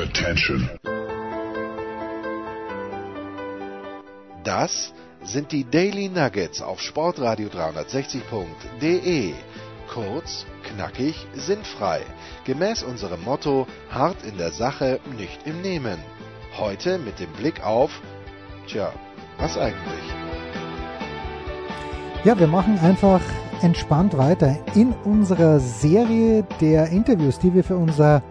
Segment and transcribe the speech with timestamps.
[0.00, 0.70] Attention.
[4.42, 9.34] Das sind die Daily Nuggets auf Sportradio 360.de.
[9.92, 12.00] Kurz, knackig, sinnfrei.
[12.46, 15.98] Gemäß unserem Motto: hart in der Sache, nicht im Nehmen.
[16.56, 18.00] Heute mit dem Blick auf,
[18.68, 18.94] tja,
[19.38, 20.14] was eigentlich?
[22.24, 23.20] Ja, wir machen einfach
[23.60, 28.22] entspannt weiter in unserer Serie der Interviews, die wir für unser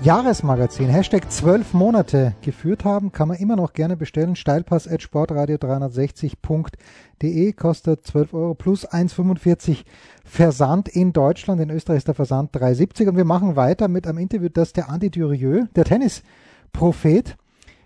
[0.00, 4.36] Jahresmagazin Hashtag 12 Monate geführt haben, kann man immer noch gerne bestellen.
[4.36, 9.78] Steilpass at sportradio360.de kostet 12 Euro plus 1,45
[10.24, 11.60] Versand in Deutschland.
[11.60, 14.88] In Österreich ist der Versand 3,70 und wir machen weiter mit einem Interview, das der
[14.88, 17.36] Andi Durieux, der Tennisprophet,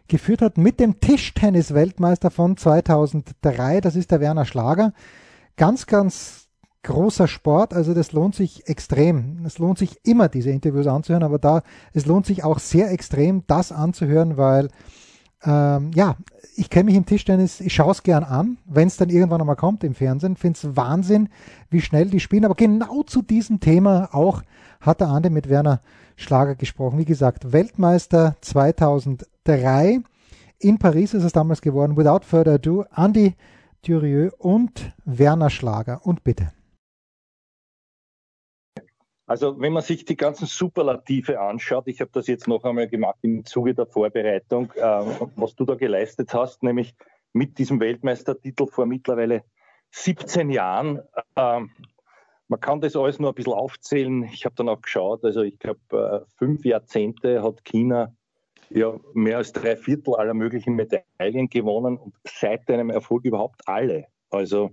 [0.07, 3.81] geführt hat mit dem Tischtennis-Weltmeister von 2003.
[3.81, 4.93] Das ist der Werner Schlager.
[5.57, 6.42] Ganz, ganz
[6.83, 9.45] großer Sport, also das lohnt sich extrem.
[9.47, 13.45] Es lohnt sich immer, diese Interviews anzuhören, aber da, es lohnt sich auch sehr extrem,
[13.47, 14.69] das anzuhören, weil,
[15.45, 16.17] ähm, ja,
[16.57, 19.57] ich kenne mich im Tischtennis, ich schaue es gern an, wenn es dann irgendwann einmal
[19.57, 21.29] kommt im Fernsehen, finde es Wahnsinn,
[21.71, 24.43] wie schnell die spielen, aber genau zu diesem Thema auch
[24.81, 25.81] hat der Ande mit Werner
[26.17, 26.99] Schlager gesprochen.
[26.99, 30.01] Wie gesagt, Weltmeister 2003,
[30.59, 33.35] in Paris ist es damals geworden, without further ado, Andy
[33.87, 36.05] Durieux und Werner Schlager.
[36.05, 36.53] Und bitte.
[39.33, 43.17] Also wenn man sich die ganzen Superlative anschaut, ich habe das jetzt noch einmal gemacht
[43.23, 44.83] im Zuge der Vorbereitung, äh,
[45.37, 46.95] was du da geleistet hast, nämlich
[47.33, 49.43] mit diesem Weltmeistertitel vor mittlerweile
[49.93, 50.99] 17 Jahren.
[51.35, 51.61] Äh,
[52.49, 54.25] man kann das alles nur ein bisschen aufzählen.
[54.25, 55.81] Ich habe dann auch geschaut, also ich glaube,
[56.27, 58.15] äh, fünf Jahrzehnte hat China
[58.69, 64.09] ja mehr als drei Viertel aller möglichen Medaillen gewonnen und seit deinem Erfolg überhaupt alle.
[64.29, 64.73] Also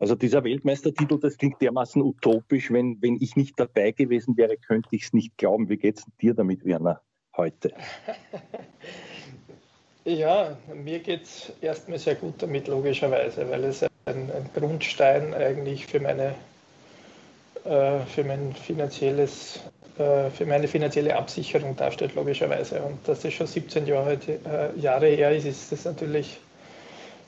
[0.00, 2.72] also dieser Weltmeistertitel, das klingt dermaßen utopisch.
[2.72, 5.68] Wenn, wenn ich nicht dabei gewesen wäre, könnte ich es nicht glauben.
[5.68, 7.00] Wie geht es dir damit, Werner,
[7.36, 7.72] heute?
[10.06, 15.86] Ja, mir geht es erstmal sehr gut damit, logischerweise, weil es ein, ein Grundstein eigentlich
[15.86, 16.34] für meine,
[17.64, 19.60] äh, für mein finanzielles,
[19.98, 22.80] äh, für meine finanzielle Absicherung darstellt, logischerweise.
[22.80, 26.40] Und dass das schon 17 Jahre, äh, Jahre her ist, ist das natürlich,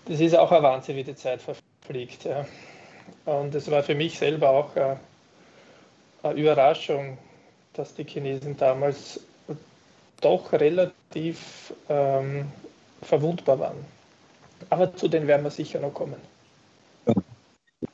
[0.06, 2.24] das ist auch ein Wahnsinn, wie die Zeit verfliegt fliegt.
[2.24, 2.46] Ja.
[3.24, 5.00] Und es war für mich selber auch eine,
[6.22, 7.18] eine Überraschung,
[7.72, 9.20] dass die Chinesen damals
[10.20, 12.50] doch relativ ähm,
[13.02, 13.84] verwundbar waren.
[14.70, 16.16] Aber zu denen werden wir sicher noch kommen.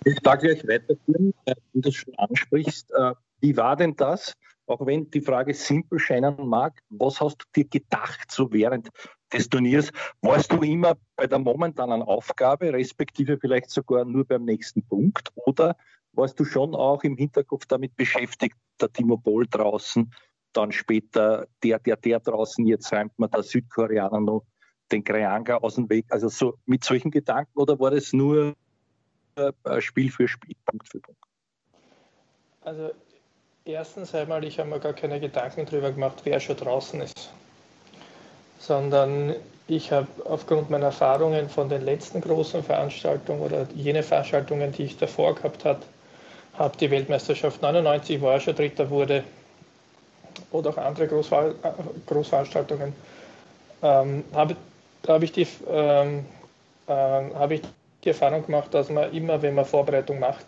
[0.04, 2.92] Ich da gleich weiterführen, äh, wenn du das schon ansprichst.
[2.92, 4.34] Äh, wie war denn das?
[4.66, 8.90] Auch wenn die Frage simpel scheinen mag, was hast du dir gedacht, so während
[9.32, 9.90] des Turniers?
[10.22, 15.30] Warst du immer bei der momentanen Aufgabe, respektive vielleicht sogar nur beim nächsten Punkt?
[15.34, 15.76] Oder
[16.12, 20.12] warst du schon auch im Hinterkopf damit beschäftigt, der Timo Boll draußen,
[20.52, 24.44] dann später der, der, der draußen, jetzt räumt man der Südkoreaner noch
[24.90, 26.06] den Kreanga aus dem Weg?
[26.10, 28.54] Also so mit solchen Gedanken oder war das nur
[29.36, 31.20] äh, Spiel für Spiel, Punkt für Punkt?
[32.62, 32.90] Also
[33.64, 37.32] erstens einmal, ich habe mir gar keine Gedanken darüber gemacht, wer schon draußen ist
[38.58, 39.34] sondern
[39.66, 44.96] ich habe aufgrund meiner Erfahrungen von den letzten großen Veranstaltungen oder jene Veranstaltungen, die ich
[44.96, 45.80] davor gehabt habe,
[46.54, 49.24] habe die Weltmeisterschaft 99, wo er schon Dritter wurde,
[50.50, 51.54] oder auch andere Großver
[52.06, 52.94] Großveranstaltungen,
[53.82, 54.56] ähm, habe,
[55.06, 56.24] habe, ich die, ähm,
[56.86, 57.62] äh, habe ich
[58.04, 60.46] die Erfahrung gemacht, dass man immer, wenn man Vorbereitung macht,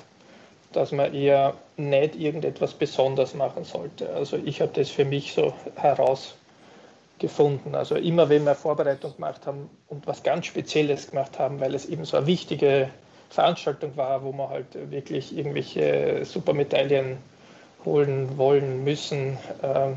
[0.72, 4.08] dass man eher nicht irgendetwas besonders machen sollte.
[4.10, 6.34] Also ich habe das für mich so heraus
[7.20, 7.74] gefunden.
[7.74, 11.86] Also immer wenn wir Vorbereitung gemacht haben und was ganz Spezielles gemacht haben, weil es
[11.86, 12.88] eben so eine wichtige
[13.30, 17.18] Veranstaltung war, wo man halt wirklich irgendwelche Supermedaillen
[17.84, 19.90] holen wollen müssen äh,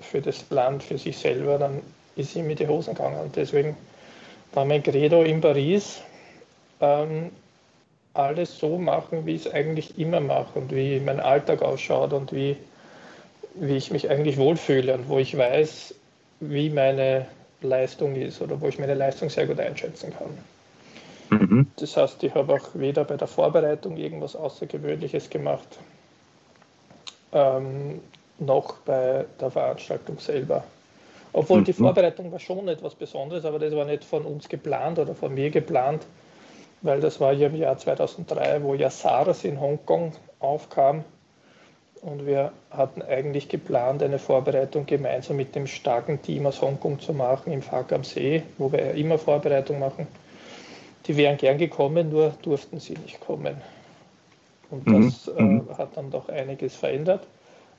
[0.00, 1.82] für das Land, für sich selber, dann
[2.16, 3.20] ist ihm mit die Hosen gegangen.
[3.20, 3.76] Und deswegen
[4.52, 6.00] war mein Credo in Paris,
[6.80, 7.30] ähm,
[8.14, 12.32] alles so machen, wie ich es eigentlich immer mache und wie mein Alltag ausschaut und
[12.32, 12.56] wie,
[13.54, 15.94] wie ich mich eigentlich wohlfühle und wo ich weiß,
[16.40, 17.26] wie meine
[17.62, 21.38] Leistung ist oder wo ich meine Leistung sehr gut einschätzen kann.
[21.38, 21.66] Mhm.
[21.76, 25.78] Das heißt, ich habe auch weder bei der Vorbereitung irgendwas Außergewöhnliches gemacht,
[27.32, 28.00] ähm,
[28.38, 30.64] noch bei der Veranstaltung selber.
[31.32, 31.64] Obwohl mhm.
[31.64, 35.32] die Vorbereitung war schon etwas Besonderes, aber das war nicht von uns geplant oder von
[35.32, 36.04] mir geplant,
[36.82, 41.04] weil das war ja im Jahr 2003, wo ja SARS in Hongkong aufkam
[42.02, 47.12] und wir hatten eigentlich geplant, eine Vorbereitung gemeinsam mit dem starken Team aus Hongkong zu
[47.12, 50.06] machen im Fark am See, wo wir ja immer Vorbereitung machen.
[51.06, 53.56] Die wären gern gekommen, nur durften sie nicht kommen.
[54.70, 55.68] Und mhm, das äh, mhm.
[55.76, 57.26] hat dann doch einiges verändert.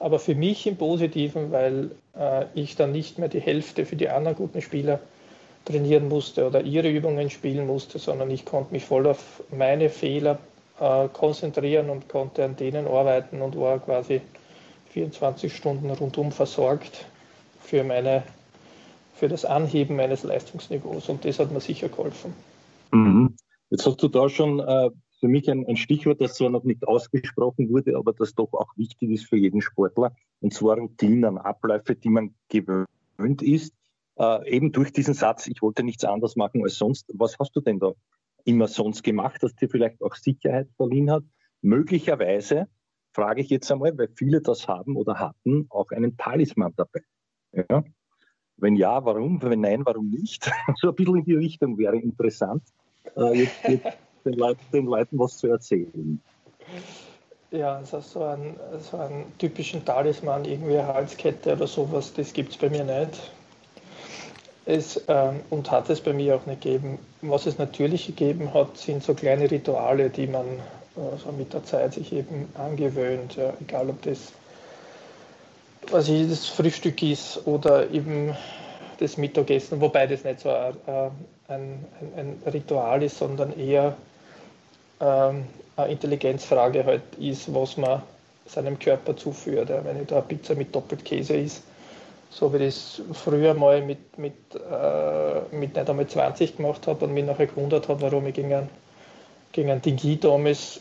[0.02, 4.10] aber für mich im Positiven, weil äh, ich dann nicht mehr die Hälfte für die
[4.10, 5.00] anderen guten Spieler
[5.66, 10.40] trainieren musste oder ihre Übungen spielen musste, sondern ich konnte mich voll auf meine Fehler
[10.82, 14.22] äh, konzentrieren und konnte an denen arbeiten und war quasi
[14.90, 17.06] 24 Stunden rundum versorgt
[17.62, 18.24] für meine
[19.14, 22.34] für das Anheben meines Leistungsniveaus und das hat mir sicher geholfen.
[22.92, 23.36] Mhm.
[23.70, 24.90] Jetzt hast du da schon äh,
[25.20, 28.76] für mich ein, ein, Stichwort, das zwar noch nicht ausgesprochen wurde, aber das doch auch
[28.76, 33.76] wichtig ist für jeden Sportler, und zwar Routinen, Abläufe, die man gewöhnt ist.
[34.18, 37.06] Äh, eben durch diesen Satz, ich wollte nichts anderes machen als sonst.
[37.14, 37.92] Was hast du denn da
[38.46, 41.24] immer sonst gemacht, das dir vielleicht auch Sicherheit verliehen hat?
[41.62, 42.68] Möglicherweise,
[43.14, 47.02] frage ich jetzt einmal, weil viele das haben oder hatten, auch einen Talisman dabei.
[47.54, 47.84] Ja?
[48.58, 49.42] Wenn ja, warum?
[49.42, 50.50] Wenn nein, warum nicht?
[50.76, 52.64] so ein bisschen in die Richtung wäre interessant.
[53.16, 56.22] Äh, jetzt, jetzt den, Leuten, den Leuten was zu erzählen.
[57.52, 62.52] Ja, also so einen, so einen typischen Talisman, irgendwie eine Halskette oder sowas, das gibt
[62.52, 63.32] es bei mir nicht.
[64.66, 67.00] Es, ähm, und hat es bei mir auch nicht gegeben.
[67.22, 71.64] Was es natürlich gegeben hat, sind so kleine Rituale, die man äh, so mit der
[71.64, 73.36] Zeit sich eben angewöhnt.
[73.36, 74.34] Ja, egal ob das,
[75.92, 78.36] was ich, das Frühstück ist oder eben
[79.00, 80.76] das Mittagessen, wobei das nicht so ein,
[81.48, 81.86] ein,
[82.16, 83.96] ein Ritual ist, sondern eher
[85.00, 85.46] ähm,
[85.76, 88.02] eine Intelligenzfrage halt ist, was man
[88.46, 89.70] seinem Körper zuführt.
[89.70, 91.64] Wenn ich da eine Pizza mit Doppelkäse ist,
[92.32, 97.06] so wie ich das früher mal mit, mit, äh, mit nicht einmal 20 gemacht habe
[97.06, 98.70] und mich nachher gewundert habe, warum ich gegen einen,
[99.52, 100.80] gegen einen Dingi damals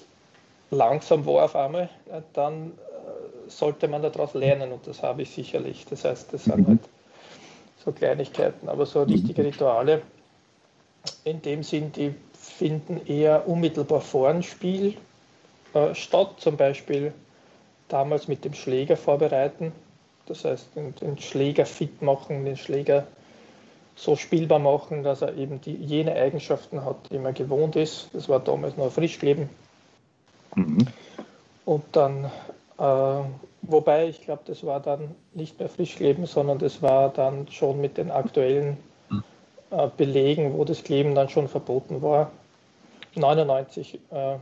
[0.71, 1.91] langsam war auf einmal,
[2.33, 5.85] dann äh, sollte man daraus lernen und das habe ich sicherlich.
[5.91, 6.67] Das heißt, das sind mhm.
[6.67, 6.81] halt
[7.85, 10.03] so Kleinigkeiten, aber so richtige Rituale
[11.25, 14.95] in dem Sinn, die finden eher unmittelbar vor dem Spiel
[15.75, 17.13] äh, statt, zum Beispiel
[17.89, 19.73] damals mit dem Schläger vorbereiten,
[20.31, 23.07] das heißt den, den, Schläger fit machen, den Schläger
[23.97, 28.09] so spielbar machen, dass er eben die, jene Eigenschaften hat, die man gewohnt ist.
[28.13, 29.51] Das war damals noch Frischkleben.
[30.55, 30.87] Mhm.
[31.65, 32.25] Und dann,
[32.79, 33.25] äh,
[33.63, 37.99] wobei ich glaube, das war dann nicht mehr Frischkleben, sondern das war dann schon mit
[37.99, 38.79] den aktuellen
[39.71, 42.31] äh, Belegen, wo das Kleben dann schon verboten war.
[43.17, 44.37] 99 äh,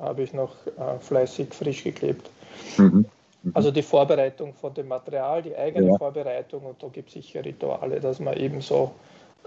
[0.00, 2.30] habe ich noch äh, fleißig frisch geklebt.
[2.78, 3.04] Mhm.
[3.42, 3.52] Mhm.
[3.54, 5.98] Also die Vorbereitung von dem Material, die eigene ja.
[5.98, 8.92] Vorbereitung und da gibt es sicher Rituale, dass man eben so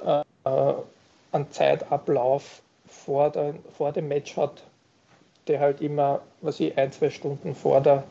[0.04, 0.24] äh,
[1.32, 4.64] einen Zeitablauf vor, der, vor dem Match hat,
[5.48, 8.04] der halt immer, was ich, ein, zwei Stunden vor der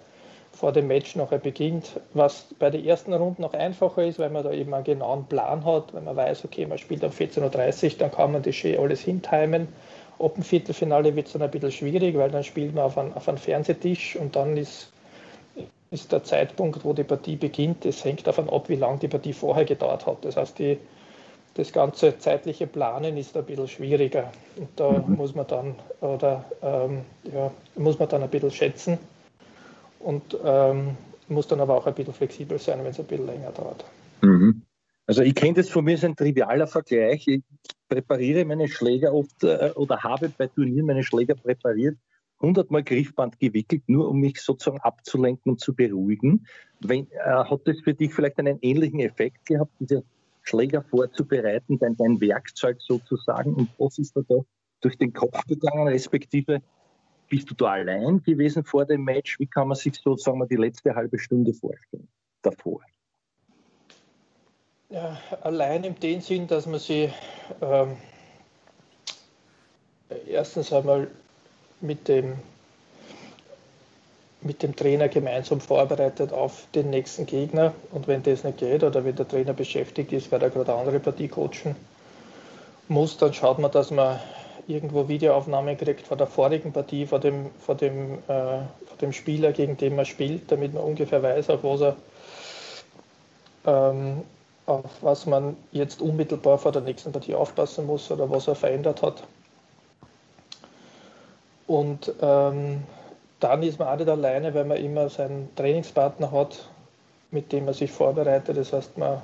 [0.53, 4.45] vor dem Match nachher beginnt, was bei der ersten Runde noch einfacher ist, weil man
[4.45, 7.99] da eben einen genauen Plan hat, weil man weiß, okay, man spielt um 14.30 Uhr,
[7.99, 9.69] dann kann man das schön alles hintimen.
[10.19, 13.15] Ab dem Viertelfinale wird es dann ein bisschen schwierig, weil dann spielt man auf einen,
[13.15, 14.93] auf einen Fernsehtisch und dann ist,
[15.91, 19.33] ist der Zeitpunkt, wo die Partie beginnt, das hängt davon ab, wie lange die Partie
[19.33, 20.25] vorher gedauert hat.
[20.25, 20.79] Das heißt, die,
[21.55, 24.33] das ganze zeitliche Planen ist ein bisschen schwieriger.
[24.57, 25.17] Und da mhm.
[25.17, 27.03] muss man dann oder ähm,
[27.33, 28.99] ja, muss man dann ein bisschen schätzen
[30.01, 30.97] und ähm,
[31.29, 33.85] muss dann aber auch ein bisschen flexibel sein, wenn es ein bisschen länger dauert.
[34.23, 34.63] Mhm.
[35.07, 37.27] Also ich kenne das von mir, ist ein trivialer Vergleich.
[37.27, 37.43] Ich
[37.89, 41.97] präpariere meine Schläger oft äh, oder habe bei Turnieren meine Schläger präpariert,
[42.43, 46.47] hundertmal Griffband gewickelt, nur um mich sozusagen abzulenken und zu beruhigen.
[46.81, 50.03] Wenn, äh, hat das für dich vielleicht einen ähnlichen Effekt gehabt, diese
[50.43, 53.55] Schläger vorzubereiten, dein, dein Werkzeug sozusagen?
[53.55, 54.41] Und was ist da, da
[54.81, 56.61] durch den Kopf gegangen, respektive
[57.29, 59.39] bist du da allein gewesen vor dem Match?
[59.39, 62.09] Wie kann man sich sozusagen die letzte halbe Stunde vorstellen
[62.43, 62.81] davor?
[64.91, 67.11] Ja, allein in dem Sinn, dass man sie
[67.63, 67.97] ähm,
[70.27, 71.11] erstens einmal
[71.83, 72.35] mit dem,
[74.41, 77.75] mit dem Trainer gemeinsam vorbereitet auf den nächsten Gegner.
[77.93, 81.01] Und wenn das nicht geht oder wenn der Trainer beschäftigt ist, weil er gerade andere
[81.01, 81.77] Partie coachen
[82.89, 84.19] muss, dann schaut man, dass man
[84.67, 89.53] irgendwo Videoaufnahmen kriegt von der vorigen Partie, von dem, von dem, äh, von dem Spieler,
[89.53, 91.97] gegen den man spielt, damit man ungefähr weiß, auf was er
[93.67, 94.23] ähm,
[94.67, 99.03] auf was man jetzt unmittelbar vor der nächsten Partie aufpassen muss oder was er verändert
[99.03, 99.23] hat.
[101.73, 102.83] Und ähm,
[103.41, 106.69] dann ist man auch nicht alleine, weil man immer seinen Trainingspartner hat,
[107.31, 108.59] mit dem man sich vorbereitet.
[108.59, 109.23] Das heißt, man,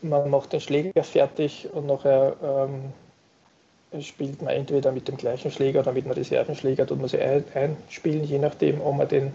[0.00, 5.80] man macht den Schläger fertig und nachher ähm, spielt man entweder mit dem gleichen Schläger
[5.80, 9.34] oder mit einem Reservenschläger, tut man sie einspielen, je nachdem, ob man den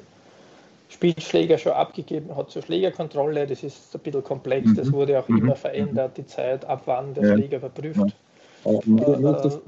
[0.89, 3.45] Spielschläger schon abgegeben hat zur Schlägerkontrolle.
[3.45, 4.93] Das ist ein bisschen komplex, das mhm.
[4.93, 5.37] wurde auch mhm.
[5.37, 7.33] immer verändert, die Zeit, ab wann der ja.
[7.35, 8.15] Schläger überprüft.
[8.65, 9.61] Äh, nur, nur, dass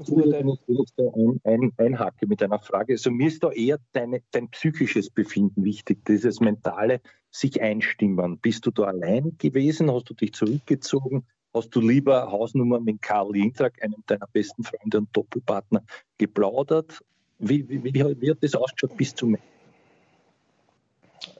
[0.96, 2.94] da ein, ein, einhacke mit einer Frage.
[2.94, 8.38] Also mir ist da eher deine, dein psychisches Befinden wichtig, dieses mentale sich einstimmen.
[8.38, 9.90] Bist du da allein gewesen?
[9.90, 11.24] Hast du dich zurückgezogen?
[11.54, 15.82] Hast du lieber Hausnummer mit Karl Jintrak, einem deiner besten Freunde und Doppelpartner,
[16.18, 17.00] geplaudert?
[17.38, 19.46] Wie, wie, wie, wie hat das ausgeschaut bis zum Ende?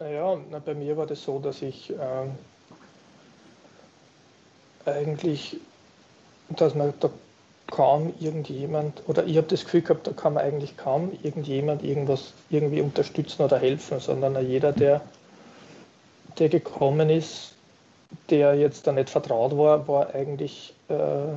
[0.00, 2.28] Ja, na, bei mir war das so, dass ich äh,
[4.85, 5.59] eigentlich,
[6.50, 7.11] dass man da
[7.73, 12.35] kaum irgendjemand, oder ich habe das Gefühl gehabt, da kann man eigentlich kaum irgendjemand irgendwas
[12.50, 15.00] irgendwie unterstützen oder helfen, sondern jeder, der,
[16.38, 17.55] der gekommen ist,
[18.29, 21.33] der jetzt da nicht vertraut war, war eigentlich äh,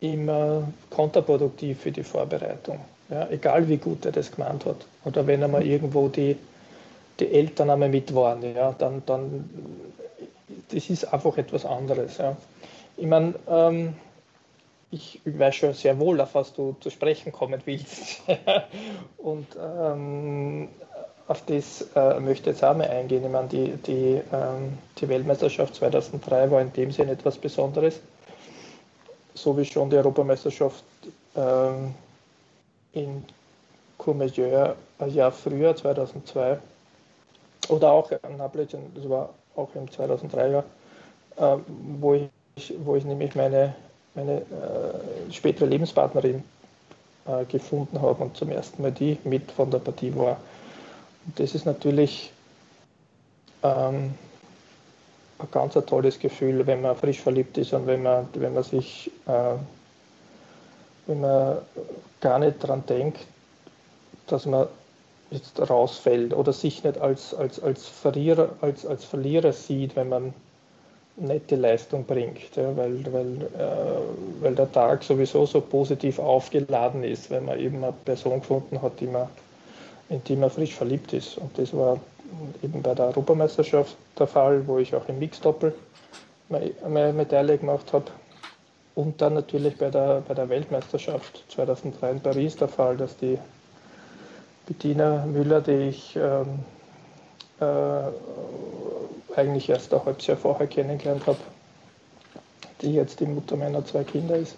[0.00, 2.80] immer kontraproduktiv für die Vorbereitung.
[3.08, 4.84] Ja, egal wie gut er das gemeint hat.
[5.04, 6.36] Oder wenn er mal irgendwo die,
[7.20, 9.48] die Eltern einmal mit waren, ja, dann, dann
[10.72, 12.18] das ist einfach etwas anderes.
[12.18, 12.36] Ja.
[12.96, 13.94] Ich meine, ähm,
[14.90, 18.22] ich weiß schon sehr wohl, auf was du zu sprechen kommen willst.
[19.18, 20.68] Und ähm,
[21.28, 23.24] auf das äh, möchte ich jetzt auch mal eingehen.
[23.24, 28.00] Ich meine, die, die, ähm, die Weltmeisterschaft 2003 war in dem Sinne etwas Besonderes,
[29.34, 30.84] so wie schon die Europameisterschaft
[31.34, 31.94] ähm,
[32.92, 33.24] in
[33.98, 36.58] Courmayeur ein Jahr früher, 2002,
[37.68, 40.64] oder auch, na Blödsinn, das war auch im 2003 Jahr,
[41.36, 41.56] äh,
[41.98, 43.74] wo, ich, wo ich nämlich meine,
[44.16, 46.42] meine äh, spätere Lebenspartnerin
[47.26, 50.38] äh, gefunden habe und zum ersten Mal die mit von der Partie war.
[51.26, 52.32] Und das ist natürlich
[53.62, 54.14] ähm,
[55.38, 59.10] ein ganz tolles Gefühl, wenn man frisch verliebt ist und wenn man, wenn man sich,
[59.26, 59.54] äh,
[61.06, 61.58] wenn man
[62.20, 63.20] gar nicht daran denkt,
[64.26, 64.66] dass man
[65.30, 70.34] jetzt rausfällt oder sich nicht als, als, als, Verlierer, als, als Verlierer sieht, wenn man
[71.16, 77.30] nette Leistung bringt, ja, weil, weil, äh, weil der Tag sowieso so positiv aufgeladen ist,
[77.30, 79.28] wenn man eben eine Person gefunden hat, die man
[80.08, 81.38] in die man frisch verliebt ist.
[81.38, 81.98] Und das war
[82.62, 85.74] eben bei der Europameisterschaft der Fall, wo ich auch im Mixdoppel
[86.50, 88.06] eine Medaille gemacht habe.
[88.94, 93.38] Und dann natürlich bei der, bei der Weltmeisterschaft 2003 in Paris der Fall, dass die
[94.66, 96.60] Bettina Müller, die ich ähm,
[97.60, 98.08] äh,
[99.36, 101.38] eigentlich erst ein halbes Jahr vorher kennengelernt habe,
[102.82, 104.56] die jetzt die Mutter meiner zwei Kinder ist,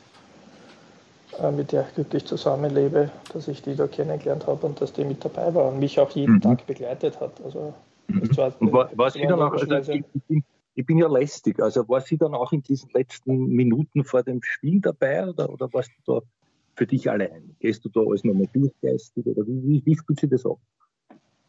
[1.40, 5.04] äh, mit der ich glücklich zusammenlebe, dass ich die da kennengelernt habe und dass die
[5.04, 6.40] mit dabei war und mich auch jeden mhm.
[6.40, 7.40] Tag begleitet hat.
[7.44, 7.74] Also,
[8.08, 8.36] mhm.
[8.36, 10.44] war, war, war sie dann auch, also ich, bin,
[10.74, 14.42] ich, bin, ja lästig, also war sie dann auch in diesen letzten Minuten vor dem
[14.42, 16.26] Spiel dabei oder, oder warst du da
[16.74, 17.56] für dich allein?
[17.58, 20.58] Gehst du da alles nochmal durchgeistig oder wie, wie, wie spielt sie das ab?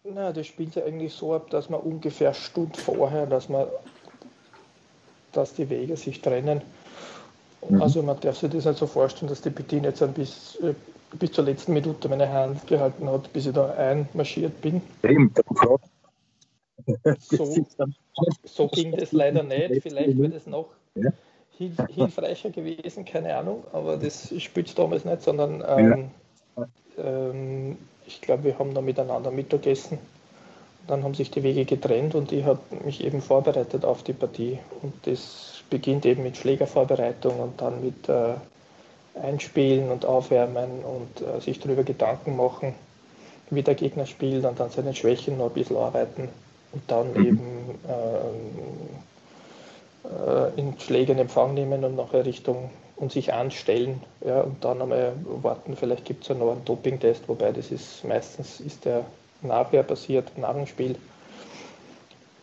[0.03, 3.67] Na, das spielt sich eigentlich so ab, dass man ungefähr Stunden vorher, dass man,
[5.33, 6.61] dass die Wege sich trennen
[7.67, 7.81] Mhm.
[7.81, 10.73] Also man darf sich das nicht so vorstellen, dass die Bettina jetzt bis, äh,
[11.17, 14.81] bis zur letzten Minute meine Hand gehalten hat, bis ich da einmarschiert bin.
[15.03, 15.33] Eben,
[17.19, 17.65] so,
[18.43, 19.83] so ging das leider nicht.
[19.83, 21.11] Vielleicht wäre das noch ja.
[21.57, 26.09] hilfreicher gewesen, keine Ahnung, aber das spielt damals nicht, sondern ähm,
[26.55, 26.67] ja.
[26.97, 27.77] ähm,
[28.09, 29.99] ich glaube, wir haben da miteinander Mittagessen.
[30.87, 34.57] Dann haben sich die Wege getrennt und ich habe mich eben vorbereitet auf die Partie.
[34.81, 38.33] Und das beginnt eben mit Schlägervorbereitung und dann mit äh,
[39.21, 42.73] Einspielen und Aufwärmen und äh, sich darüber Gedanken machen,
[43.51, 46.29] wie der Gegner spielt und dann seine Schwächen noch ein bisschen arbeiten
[46.71, 47.25] und dann mhm.
[47.25, 48.29] eben äh,
[50.07, 54.81] äh, in Schläge in Empfang nehmen und nachher Richtung und sich anstellen ja, und dann
[54.81, 59.05] einmal warten, vielleicht gibt es ja noch einen Doping-Test, wobei das ist meistens ist der
[59.41, 60.95] nachher passiert, nach dem Spiel.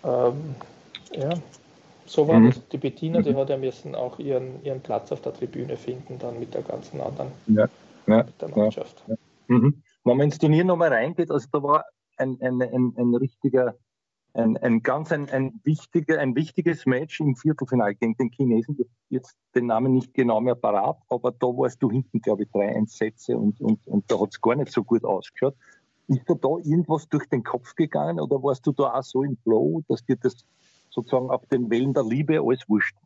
[0.02, 0.54] Ähm,
[1.12, 1.30] ja,
[2.06, 2.48] so war mhm.
[2.48, 2.68] das.
[2.68, 3.36] Die Bettina, die mhm.
[3.36, 7.00] hat ja müssen auch ihren, ihren Platz auf der Tribüne finden, dann mit der ganzen
[7.00, 7.68] anderen ja,
[8.06, 9.02] ja, mit der Mannschaft.
[9.08, 9.16] Ja,
[9.48, 9.82] mhm.
[10.04, 11.84] Wenn man ins Turnier nochmal reingeht, also da war
[12.16, 13.74] ein, ein, ein, ein richtiger,
[14.36, 18.78] ein, ein ganz ein, ein, wichtiger, ein wichtiges Match im Viertelfinale gegen den Chinesen.
[19.08, 22.74] Jetzt den Namen nicht genau mehr parat, aber da warst du hinten, glaube ich, drei
[22.74, 25.54] Einsätze und, und, und da hat es gar nicht so gut ausgeschaut.
[26.08, 29.36] Ist da da irgendwas durch den Kopf gegangen oder warst du da auch so im
[29.42, 30.44] Flow, dass dir das
[30.90, 32.96] sozusagen auf den Wellen der Liebe alles wurscht.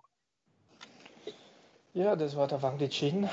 [1.95, 3.29] Ja, das war der Wang Lijin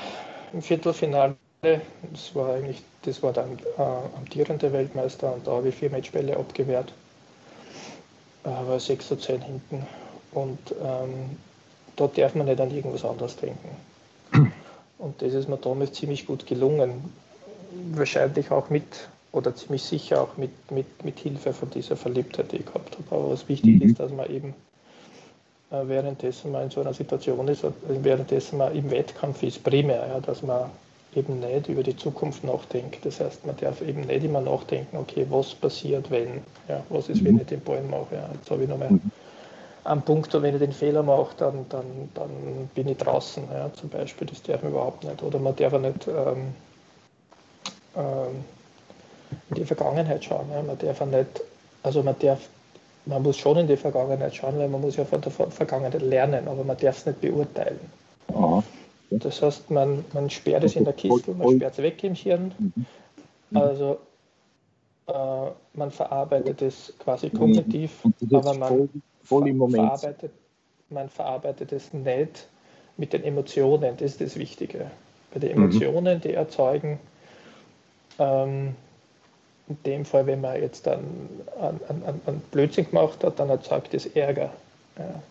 [0.54, 1.36] im Viertelfinale.
[1.62, 3.82] Das war eigentlich, das war dann äh,
[4.16, 6.94] amtierende Weltmeister und da habe ich vier Matchbälle abgewehrt.
[8.48, 9.86] Äh, war 6 zu 10 hinten.
[10.32, 11.38] Und ähm,
[11.96, 13.70] da darf man nicht an irgendwas anderes denken.
[14.98, 17.13] Und das ist mir damals ziemlich gut gelungen.
[17.92, 22.58] Wahrscheinlich auch mit oder ziemlich sicher auch mit, mit, mit Hilfe von dieser Verliebtheit, die
[22.58, 23.16] ich gehabt habe.
[23.16, 23.89] Aber was wichtig mhm.
[23.89, 24.54] ist, dass man eben
[25.70, 30.20] äh, währenddessen man in so einer Situation ist, währenddessen man im Wettkampf ist, primär, ja,
[30.22, 30.72] dass man
[31.16, 33.06] eben nicht über die Zukunft nachdenkt.
[33.06, 37.24] Das heißt, man darf eben nicht immer nachdenken, okay, was passiert, wenn, ja, was ist,
[37.24, 37.42] wenn mhm.
[37.42, 38.16] ich den Ball mache.
[38.16, 38.30] Ja.
[38.34, 39.02] Jetzt habe ich nochmal mhm.
[39.84, 43.90] einen Punkt, wenn ich den Fehler mache, dann, dann, dann bin ich draußen, ja, zum
[43.90, 44.28] Beispiel.
[44.28, 45.24] Das darf man überhaupt nicht.
[45.24, 46.54] Oder man darf auch nicht ähm,
[47.96, 48.44] ähm,
[49.50, 50.48] in die Vergangenheit schauen.
[50.52, 50.62] Ja.
[50.62, 51.42] Man darf auch nicht,
[51.84, 52.40] also man darf
[53.08, 56.48] man muss schon in die Vergangenheit schauen, weil man muss ja von der Vergangenheit lernen,
[56.48, 57.80] aber man darf es nicht beurteilen.
[58.34, 58.62] Aha.
[59.10, 62.54] Das heißt, man, man sperrt es in der Kiste, man sperrt es weg im Hirn.
[62.58, 62.86] Mhm.
[63.52, 63.58] Mhm.
[63.58, 64.00] Also
[65.08, 68.90] äh, man verarbeitet es quasi kognitiv, aber man,
[69.70, 70.32] verarbeitet,
[70.90, 72.48] man verarbeitet es nicht
[72.98, 74.92] mit den Emotionen, das ist das Wichtige.
[75.34, 75.64] Bei den mhm.
[75.64, 77.00] Emotionen, die erzeugen,
[78.20, 78.76] ähm,
[79.70, 81.04] in dem Fall, wenn man jetzt dann
[81.60, 84.52] einen, einen, einen Blödsinn gemacht hat, dann erzeugt es Ärger.
[84.98, 85.22] Ja.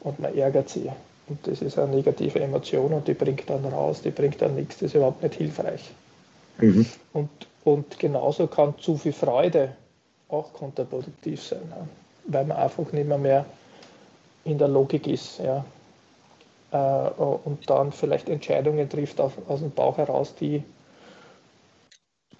[0.00, 0.90] Und man ärgert sie.
[1.28, 4.76] Und das ist eine negative Emotion und die bringt dann raus, die bringt dann nichts,
[4.76, 5.90] das ist überhaupt nicht hilfreich.
[6.58, 6.86] Mhm.
[7.12, 7.30] Und,
[7.64, 9.72] und genauso kann zu viel Freude
[10.28, 11.62] auch kontraproduktiv sein,
[12.26, 13.44] weil man einfach nicht mehr, mehr
[14.44, 15.40] in der Logik ist.
[15.40, 15.64] Ja.
[16.72, 20.62] Äh, und dann vielleicht Entscheidungen trifft aus dem Bauch heraus, die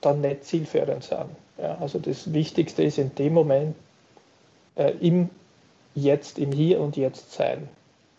[0.01, 1.27] dann nicht zielführend sind.
[1.59, 3.75] Ja, also das Wichtigste ist in dem Moment
[4.77, 5.31] äh, im
[5.95, 7.69] Jetzt, im Hier und Jetzt sein.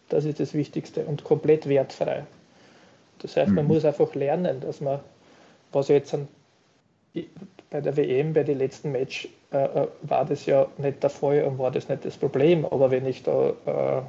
[0.10, 2.24] Das ist das Wichtigste und komplett wertfrei.
[3.20, 3.74] Das heißt, man mhm.
[3.74, 5.00] muss einfach lernen, dass man,
[5.72, 6.28] was jetzt an,
[7.70, 11.44] bei der WM, bei den letzten Match, äh, äh, war das ja nicht der Fall
[11.44, 12.66] und war das nicht das Problem.
[12.66, 14.02] Aber wenn ich da äh,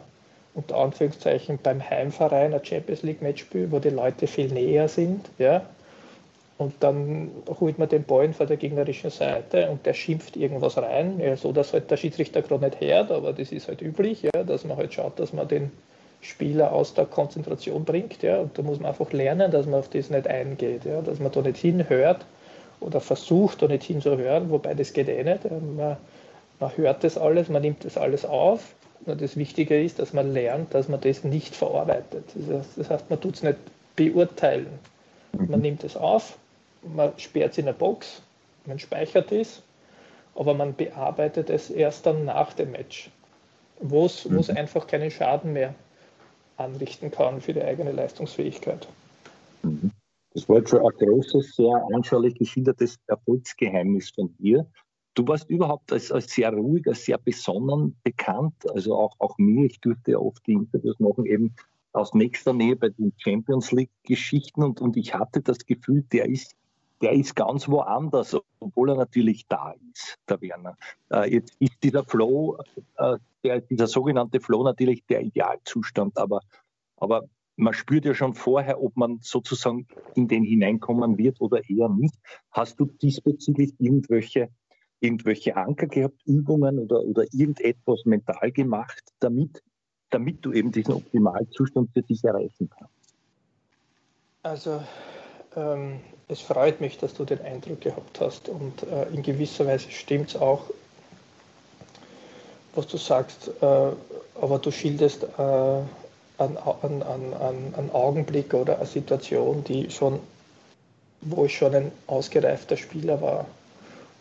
[0.54, 5.30] unter Anführungszeichen beim Heimverein ein Champions League Match spiele, wo die Leute viel näher sind,
[5.38, 5.62] ja,
[6.58, 11.20] und dann holt man den Ball von der gegnerischen Seite und der schimpft irgendwas rein,
[11.20, 14.42] ja, so dass halt der Schiedsrichter gerade nicht hört, aber das ist halt üblich, ja,
[14.42, 15.70] dass man halt schaut, dass man den
[16.20, 18.22] Spieler aus der Konzentration bringt.
[18.22, 21.18] Ja, und da muss man einfach lernen, dass man auf das nicht eingeht, ja, dass
[21.18, 22.24] man da nicht hinhört
[22.80, 25.44] oder versucht, da nicht hinzuhören, wobei das geht eh nicht.
[25.50, 25.96] Man,
[26.60, 28.74] man hört das alles, man nimmt das alles auf.
[29.06, 32.24] Nur das Wichtige ist, dass man lernt, dass man das nicht verarbeitet.
[32.76, 33.58] Das heißt, man tut es nicht
[33.94, 34.66] beurteilen.
[35.32, 36.36] Man nimmt es auf,
[36.82, 38.22] man sperrt es in eine Box,
[38.64, 39.62] man speichert es,
[40.34, 43.10] aber man bearbeitet es erst dann nach dem Match,
[43.80, 44.42] wo es mhm.
[44.56, 45.74] einfach keinen Schaden mehr
[46.58, 48.86] anrichten kann für die eigene Leistungsfähigkeit.
[49.62, 49.92] Mhm.
[50.34, 54.66] Das war jetzt schon ein großes, sehr anschaulich geschildertes Erfolgsgeheimnis von dir.
[55.14, 58.54] Du warst überhaupt als, als sehr ruhig, als sehr besonnen bekannt.
[58.70, 61.54] Also auch, auch mir, ich durfte ja oft die Interviews machen, eben
[61.92, 66.54] aus nächster Nähe bei den Champions League-Geschichten und, und ich hatte das Gefühl, der ist
[67.00, 70.76] der ist ganz woanders, obwohl er natürlich da ist, der Werner.
[71.10, 72.58] Äh, jetzt ist dieser Flow,
[72.96, 76.40] äh, der, dieser sogenannte Flow natürlich der Idealzustand, aber,
[76.96, 77.24] aber
[77.56, 82.14] man spürt ja schon vorher, ob man sozusagen in den hineinkommen wird oder eher nicht.
[82.52, 84.48] Hast du diesbezüglich irgendwelche,
[85.00, 89.62] irgendwelche Anker gehabt, Übungen oder, oder irgendetwas mental gemacht, damit,
[90.10, 93.14] damit du eben diesen Optimalzustand für dich erreichen kannst?
[94.42, 94.80] Also
[95.56, 99.90] ähm, es freut mich, dass du den Eindruck gehabt hast und äh, in gewisser Weise
[99.90, 100.62] stimmt es auch,
[102.74, 103.64] was du sagst, äh,
[104.40, 105.26] aber du schilderst äh,
[106.38, 110.20] einen, einen, einen, Augenblick oder eine Situation, die schon,
[111.22, 113.46] wo ich schon ein ausgereifter Spieler war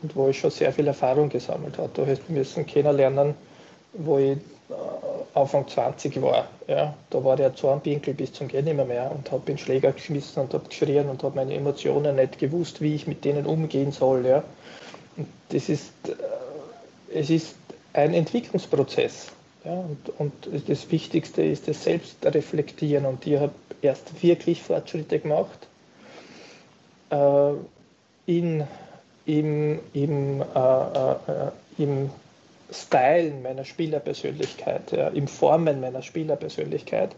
[0.02, 1.89] und wo ich schon sehr viel Erfahrung gesammelt habe.
[1.93, 3.36] Du hast müssen kennenlernen,
[3.97, 4.38] wo ich
[5.33, 6.47] Anfang 20 war.
[6.67, 10.41] Ja, da war der Zornpinkel bis zum Gehen immer mehr und habe den Schläger geschmissen
[10.41, 14.25] und habe geschrien und habe meine Emotionen nicht gewusst, wie ich mit denen umgehen soll.
[14.25, 14.43] Ja.
[15.15, 17.55] Und das ist, äh, es ist
[17.93, 19.27] ein Entwicklungsprozess.
[19.63, 25.67] Ja, und, und das Wichtigste ist das Selbstreflektieren und ich habe erst wirklich Fortschritte gemacht
[27.10, 27.51] äh,
[28.27, 28.63] in,
[29.25, 32.10] im, im, äh, äh, im
[32.71, 37.15] Stylen meiner Spielerpersönlichkeit, ja, im Formen meiner Spielerpersönlichkeit,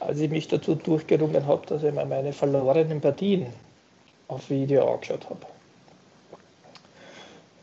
[0.00, 3.46] als ich mich dazu durchgerungen habe, dass ich mir meine verlorenen Partien
[4.28, 5.46] auf Video angeschaut habe.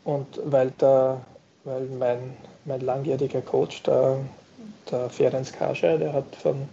[0.05, 1.21] Und weil, der,
[1.65, 4.17] weil mein, mein langjähriger Coach, der,
[4.89, 6.67] der Ferenc Kascha, der hat von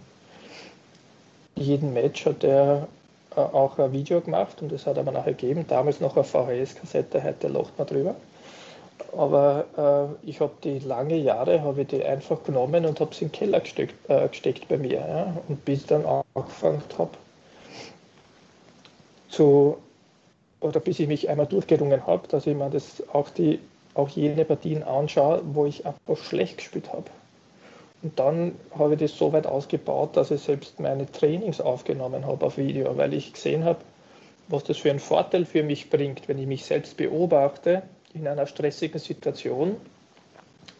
[1.55, 2.87] jedem Match hat er
[3.35, 6.23] äh, auch ein Video gemacht und das hat er mir nachher gegeben, damals noch eine
[6.23, 8.15] VHS-Kassette, heute lacht man drüber.
[9.15, 13.25] Aber äh, ich habe die lange Jahre, habe ich die einfach genommen und habe sie
[13.25, 14.99] in den Keller gesteckt, äh, gesteckt bei mir.
[14.99, 15.37] Ja?
[15.47, 17.11] Und bis ich dann angefangen habe,
[19.29, 19.77] zu,
[20.61, 23.59] oder bis ich mich einmal durchgerungen habe, dass ich mir das auch, die,
[23.93, 27.05] auch jene Partien anschaue, wo ich einfach schlecht gespielt habe.
[28.03, 32.45] Und dann habe ich das so weit ausgebaut, dass ich selbst meine Trainings aufgenommen habe
[32.45, 33.79] auf Video, weil ich gesehen habe,
[34.47, 37.83] was das für einen Vorteil für mich bringt, wenn ich mich selbst beobachte
[38.19, 39.75] in einer stressigen Situation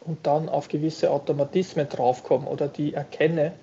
[0.06, 3.54] und dann auf gewisse Automatismen draufkomme oder die erkenne,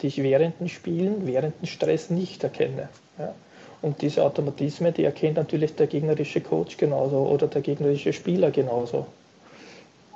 [0.00, 2.88] die ich während dem Spielen, während dem Stress nicht erkenne.
[3.18, 3.34] Ja.
[3.82, 9.06] Und diese Automatismen, die erkennt natürlich der gegnerische Coach genauso oder der gegnerische Spieler genauso.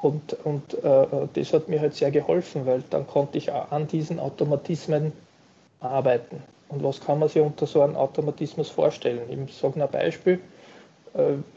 [0.02, 4.20] Und, und äh, das hat mir halt sehr geholfen, weil dann konnte ich an diesen
[4.20, 5.12] Automatismen
[5.80, 6.42] arbeiten.
[6.68, 9.20] Und was kann man sich unter so einem Automatismus vorstellen?
[9.48, 10.40] Ich sage ein Beispiel,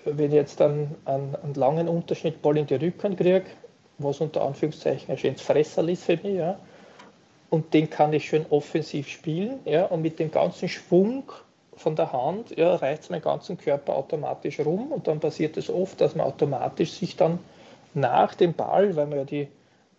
[0.06, 3.44] wenn ich jetzt einen, einen, einen langen Unterschnitt Ball in die Rückhand kriege,
[3.98, 6.58] was unter Anführungszeichen ein schönes Fresserl ist für mich, ja,
[7.50, 11.24] und den kann ich schön offensiv spielen, ja, und mit dem ganzen Schwung
[11.76, 16.00] von der Hand ja, reicht mein ganzen Körper automatisch rum und dann passiert es oft,
[16.02, 17.40] dass man automatisch sich dann
[17.94, 19.48] nach dem Ball, weil man ja die,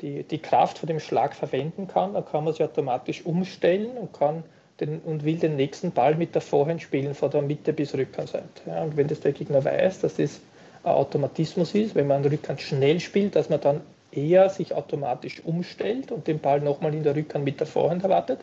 [0.01, 4.13] die, die Kraft von dem Schlag verwenden kann, dann kann man sich automatisch umstellen und
[4.13, 4.45] kann
[4.81, 8.47] den, und will den nächsten Ball mit der Vorhand spielen, von der Mitte bis Rückhandseite.
[8.67, 10.41] Ja, und wenn das der Gegner weiß, dass das
[10.83, 13.81] ein Automatismus ist, wenn man Rückhand schnell spielt, dass man dann
[14.13, 18.41] eher sich automatisch umstellt und den Ball nochmal in der Rückhand mit der Vorhand erwartet,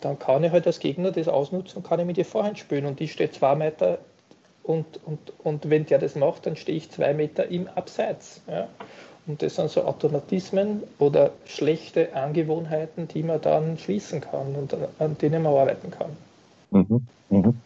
[0.00, 2.86] dann kann ich halt als Gegner das ausnutzen und kann ich mit der Vorhand spielen
[2.86, 3.98] und die steht zwei Meter
[4.62, 8.42] und, und, und wenn der das macht, dann stehe ich zwei Meter im Abseits.
[8.46, 8.68] Ja.
[9.28, 15.18] Und das sind so Automatismen oder schlechte Angewohnheiten, die man dann schließen kann und an
[15.18, 16.16] denen man arbeiten kann.
[16.70, 17.60] Mhm, mhm.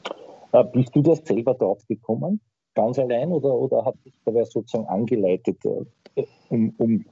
[0.50, 2.40] Äh, bist du das selber drauf gekommen,
[2.74, 7.04] ganz allein, oder, oder hat dich da wer sozusagen angeleitet, äh, um, um,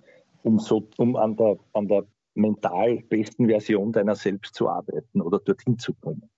[0.42, 5.38] um, so, um an, der, an der mental besten Version deiner selbst zu arbeiten oder
[5.38, 6.28] dorthin zu kommen?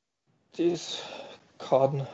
[0.59, 1.03] Das
[1.59, 2.07] kann,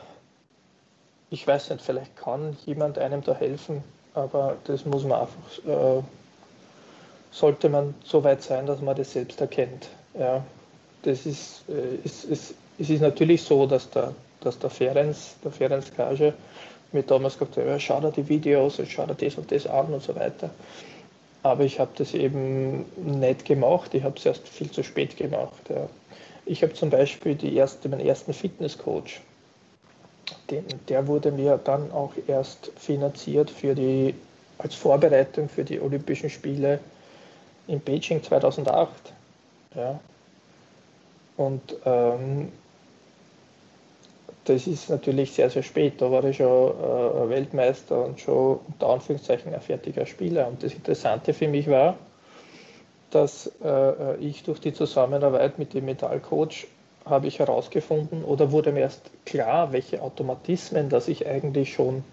[1.29, 6.01] ich weiß nicht, vielleicht kann jemand einem da helfen, aber das muss man einfach, äh,
[7.31, 9.89] sollte man so weit sein, dass man das selbst erkennt.
[10.17, 10.43] Ja,
[11.03, 15.51] das ist, äh, ist, ist, es ist natürlich so, dass der, dass der Ferenc, der
[15.51, 16.33] Ferenc Gage
[16.91, 19.93] mir damals gesagt hat, ja, schau dir die Videos, schau dir das und das an
[19.93, 20.49] und so weiter.
[21.43, 25.69] Aber ich habe das eben nicht gemacht, ich habe es erst viel zu spät gemacht.
[25.69, 25.87] Ja.
[26.45, 29.21] Ich habe zum Beispiel die erste, meinen ersten Fitnesscoach,
[30.49, 34.15] den, der wurde mir dann auch erst finanziert für die,
[34.57, 36.79] als Vorbereitung für die Olympischen Spiele
[37.67, 38.91] in Beijing 2008.
[39.75, 39.99] Ja.
[41.37, 42.51] Und ähm,
[44.45, 46.01] das ist natürlich sehr, sehr spät.
[46.01, 50.47] Da war ich schon äh, Weltmeister und schon unter Anführungszeichen ein fertiger Spieler.
[50.47, 51.95] Und das Interessante für mich war,
[53.11, 56.67] dass äh, ich durch die Zusammenarbeit mit dem Metallcoach
[57.09, 62.03] habe ich herausgefunden oder wurde mir erst klar, welche Automatismen, dass ich eigentlich schon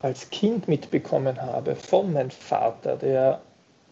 [0.00, 3.40] als Kind mitbekommen habe von meinem Vater, der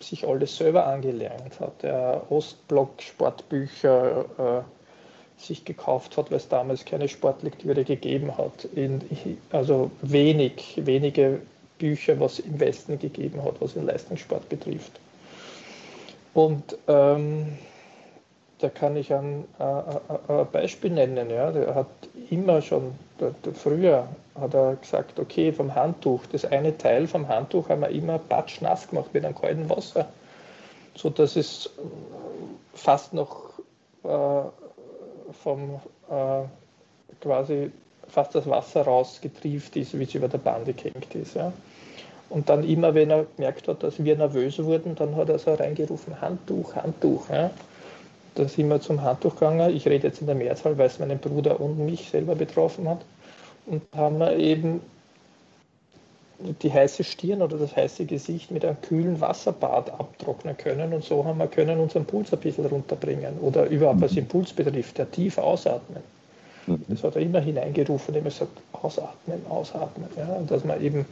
[0.01, 7.09] sich alles selber angelernt hat, der Ostblock-Sportbücher äh, sich gekauft hat, weil es damals keine
[7.09, 8.65] Sportlektüre gegeben hat.
[8.75, 9.03] In,
[9.51, 11.41] also wenig, wenige
[11.79, 14.93] Bücher, was im Westen gegeben hat, was den Leistungssport betrifft.
[16.35, 17.59] Und ähm,
[18.59, 19.83] da kann ich ein, ein,
[20.29, 21.31] ein, Beispiel nennen.
[21.31, 21.53] Ja.
[21.53, 21.87] Der hat
[22.31, 22.93] immer schon,
[23.55, 28.19] früher hat er gesagt, okay, vom Handtuch, das eine Teil vom Handtuch haben wir immer
[28.19, 30.07] patschnass gemacht mit einem kalten Wasser,
[30.95, 31.71] sodass es
[32.75, 33.59] fast noch
[34.05, 34.43] äh,
[35.43, 36.45] vom äh,
[37.21, 37.71] quasi
[38.09, 41.35] fast das Wasser rausgetrieft ist, wie es über der Bande gehängt ist.
[41.35, 41.53] Ja.
[42.31, 45.55] Und dann immer, wenn er gemerkt hat, dass wir nervös wurden, dann hat er so
[45.55, 47.29] reingerufen, Handtuch, Handtuch.
[47.31, 47.51] Ja.
[48.39, 49.75] Da sind wir zum Handtuch gegangen.
[49.75, 53.01] Ich rede jetzt in der Mehrzahl, weil es meinen Bruder und mich selber betroffen hat.
[53.67, 54.81] Und haben wir eben
[56.63, 61.25] die heiße Stirn oder das heiße Gesicht mit einem kühlen Wasserbad abtrocknen können und so
[61.25, 65.11] haben wir können unseren Puls ein bisschen runterbringen oder überhaupt was den Puls betrifft, der
[65.11, 66.01] tief ausatmen.
[66.69, 66.85] Mhm.
[66.87, 70.09] Das hat er immer hineingerufen, immer gesagt, ausatmen, ausatmen.
[70.17, 71.07] Ja, dass man eben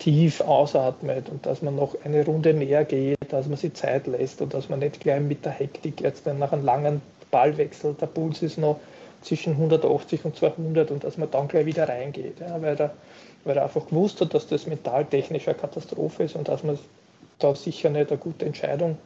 [0.00, 4.42] tief ausatmet und dass man noch eine Runde mehr geht, dass man sich Zeit lässt
[4.42, 8.06] und dass man nicht gleich mit der Hektik jetzt dann nach einem langen Ballwechsel, der
[8.06, 8.80] Puls ist noch
[9.22, 12.40] zwischen 180 und 200 und dass man dann gleich wieder reingeht.
[12.40, 12.92] Ja, weil der
[13.44, 16.78] weil er einfach gewusst hat, dass das mentaltechnisch eine Katastrophe ist und dass man
[17.38, 18.98] da sicher nicht eine gute Entscheidung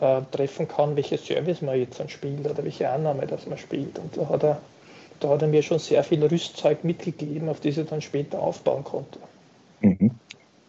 [0.00, 3.98] äh, treffen kann, welches Service man jetzt dann spielt oder welche Annahme das man spielt.
[3.98, 4.60] Und da hat er,
[5.20, 8.84] da hat er mir schon sehr viel Rüstzeug mitgegeben, auf das ich dann später aufbauen
[8.84, 9.18] konnte.
[9.80, 10.10] Mhm.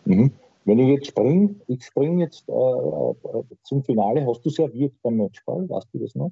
[0.05, 0.31] Mhm.
[0.65, 5.17] Wenn ich jetzt springe, ich springe jetzt äh, äh, zum Finale, hast du serviert beim
[5.17, 6.31] Matchball, weißt du das noch?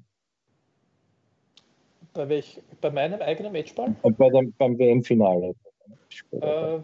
[2.13, 3.95] Bei, welch, bei meinem eigenen Matchball?
[4.03, 5.55] Bei dem, beim WM-Finale.
[6.31, 6.79] Äh,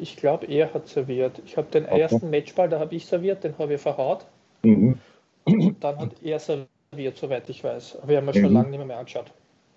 [0.00, 1.40] ich glaube, er hat serviert.
[1.44, 2.00] Ich habe den okay.
[2.00, 4.26] ersten Matchball, da habe ich serviert, den habe ich verhaut.
[4.62, 4.98] Mhm.
[5.44, 8.00] Und dann hat er serviert, soweit ich weiß.
[8.00, 8.54] Aber wir haben schon mhm.
[8.54, 9.32] lange nicht mehr, mehr angeschaut.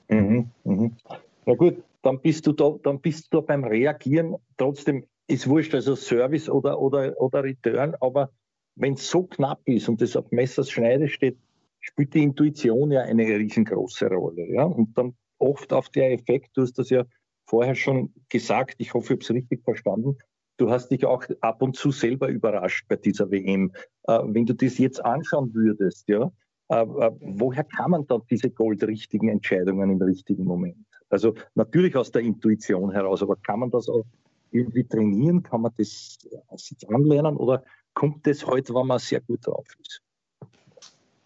[0.09, 0.49] Mhm.
[0.63, 0.97] Mhm.
[1.45, 4.35] Na gut, dann bist du da, dann bist du da beim Reagieren.
[4.57, 8.31] Trotzdem ist wurscht, also Service oder, oder, oder Return, aber
[8.75, 11.37] wenn es so knapp ist und es auf Messers Schneide steht,
[11.79, 14.47] spielt die Intuition ja eine riesengroße Rolle.
[14.53, 14.63] Ja?
[14.63, 17.05] Und dann oft auf der Effekt, du hast das ja
[17.45, 20.17] vorher schon gesagt, ich hoffe, ich habe es richtig verstanden,
[20.57, 23.71] du hast dich auch ab und zu selber überrascht bei dieser WM.
[24.03, 26.31] Äh, wenn du das jetzt anschauen würdest, ja,
[26.69, 30.85] äh, äh, woher kann man dann diese goldrichtigen Entscheidungen im richtigen Moment?
[31.11, 34.05] Also natürlich aus der Intuition heraus, aber kann man das auch
[34.51, 35.43] irgendwie trainieren?
[35.43, 36.19] Kann man das
[36.55, 40.01] sich anlernen oder kommt das heute, wenn man sehr gut drauf ist?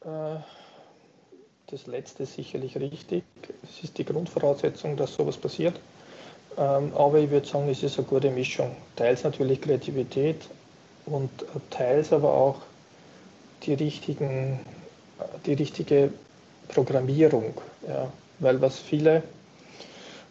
[0.02, 0.38] Äh,
[1.68, 3.24] das letzte ist sicherlich richtig.
[3.64, 5.80] Es ist die Grundvoraussetzung, dass sowas passiert.
[6.58, 8.76] Ähm, aber ich würde sagen, es ist eine gute Mischung.
[8.96, 10.48] Teils natürlich Kreativität
[11.06, 11.30] und
[11.70, 12.62] teils aber auch
[13.64, 14.60] die, richtigen,
[15.46, 16.12] die richtige
[16.70, 17.54] Programmierung.
[17.88, 18.12] Ja.
[18.40, 19.24] Weil was viele,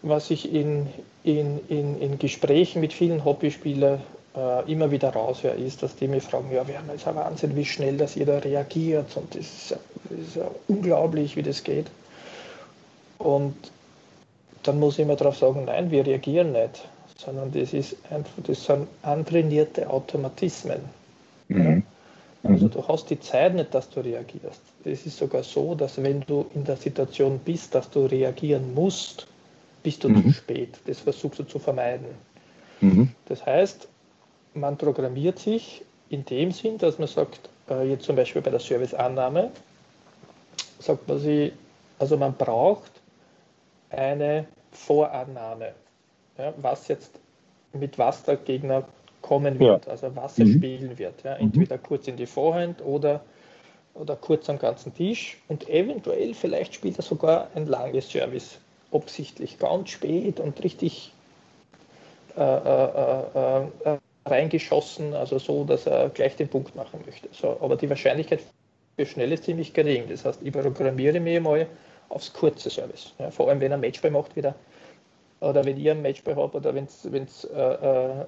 [0.05, 0.87] was ich in,
[1.23, 4.01] in, in, in Gesprächen mit vielen Hobbyspielern
[4.37, 7.57] äh, immer wieder raushöre, ist, dass die mich fragen, ja, wir haben jetzt ein Wahnsinn,
[7.57, 11.87] wie schnell das jeder reagiert und das ist, das ist ja unglaublich, wie das geht.
[13.19, 13.55] Und
[14.63, 16.87] dann muss ich immer darauf sagen, nein, wir reagieren nicht,
[17.17, 20.81] sondern das, ist einfach, das sind antrainierte Automatismen.
[21.49, 21.83] Mhm.
[22.43, 24.61] Also du hast die Zeit nicht, dass du reagierst.
[24.85, 29.27] Es ist sogar so, dass wenn du in der Situation bist, dass du reagieren musst,
[29.85, 30.25] bist du mhm.
[30.25, 30.81] zu spät.
[30.87, 32.07] Das versuchst du zu vermeiden.
[32.81, 33.11] Mhm.
[33.27, 33.87] Das heißt,
[34.55, 38.61] man programmiert sich in dem Sinn, dass man sagt, äh, jetzt zum Beispiel bei der
[38.61, 39.53] Serviceannahme,
[40.81, 41.53] sagt man sie,
[41.99, 42.91] also man braucht
[43.91, 45.73] eine Vorannahme,
[46.37, 47.21] ja, was jetzt
[47.73, 48.85] mit was der Gegner
[49.23, 49.93] kommen wird, ja.
[49.93, 50.59] also was er mhm.
[50.59, 51.23] spielen wird.
[51.23, 51.83] Ja, entweder mhm.
[51.83, 53.25] kurz in die Vorhand oder,
[53.95, 58.59] oder kurz am ganzen Tisch und eventuell vielleicht spielt er sogar ein langes Service,
[58.93, 61.13] absichtlich ganz spät und richtig
[62.37, 67.29] äh, äh, äh, äh reingeschossen, also so, dass er gleich den Punkt machen möchte.
[67.33, 68.41] So, aber die Wahrscheinlichkeit
[68.97, 70.05] für schnell ist ziemlich gering.
[70.09, 71.67] Das heißt, ich programmiere mir mal
[72.09, 73.13] aufs kurze Service.
[73.19, 74.55] Ja, vor allem, wenn er Matchball macht wieder,
[75.41, 78.25] oder wenn ihr ein Matchball habt, oder wenn es äh, äh,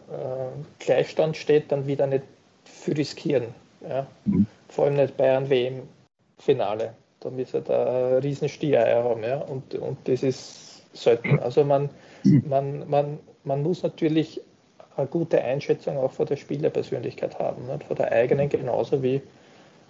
[0.79, 2.25] Gleichstand steht, dann wieder nicht
[2.65, 3.55] für riskieren.
[3.89, 4.07] Ja?
[4.25, 4.47] Mhm.
[4.69, 6.95] Vor allem nicht bei einem WM-Finale.
[7.21, 9.23] Da wird er da riesen Stiereier haben.
[9.23, 9.39] Ja?
[9.39, 11.39] Und, und das ist selten.
[11.41, 11.91] Also man,
[12.25, 14.41] man, man, man muss natürlich
[14.97, 17.85] eine gute Einschätzung auch von der Spielerpersönlichkeit haben, nicht?
[17.85, 19.21] von der eigenen genauso wie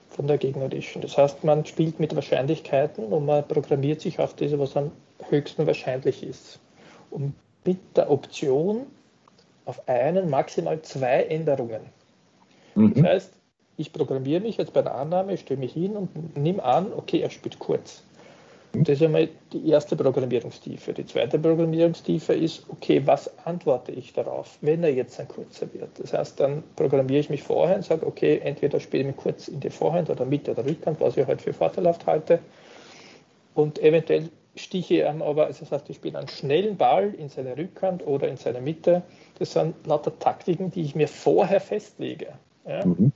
[0.08, 1.02] von der gegnerischen.
[1.02, 4.90] Das heißt, man spielt mit Wahrscheinlichkeiten und man programmiert sich auf das, was am
[5.28, 6.58] höchsten wahrscheinlich ist.
[7.10, 7.34] Und
[7.64, 8.86] mit der Option
[9.64, 11.80] auf einen, maximal zwei Änderungen.
[12.74, 12.94] Mhm.
[12.94, 13.32] Das heißt,
[13.76, 17.30] ich programmiere mich jetzt bei der Annahme, stelle mich hin und nehme an, okay, er
[17.30, 18.02] spielt kurz.
[18.72, 20.92] Das ist einmal die erste Programmierungstiefe.
[20.92, 25.88] Die zweite Programmierungstiefe ist, okay, was antworte ich darauf, wenn er jetzt ein kurzer wird?
[25.98, 29.48] Das heißt, dann programmiere ich mich vorher und sage, okay, entweder spiele ich mich kurz
[29.48, 32.40] in die Vorhand oder Mitte oder Rückhand, was ich halt für vorteilhaft halte.
[33.54, 37.30] Und eventuell stiche ich ihm aber, also das heißt, ich spiele einen schnellen Ball in
[37.30, 39.02] seine Rückhand oder in seine Mitte.
[39.38, 42.28] Das sind lauter Taktiken, die ich mir vorher festlege.
[42.66, 42.84] Ja?
[42.84, 43.12] Mhm.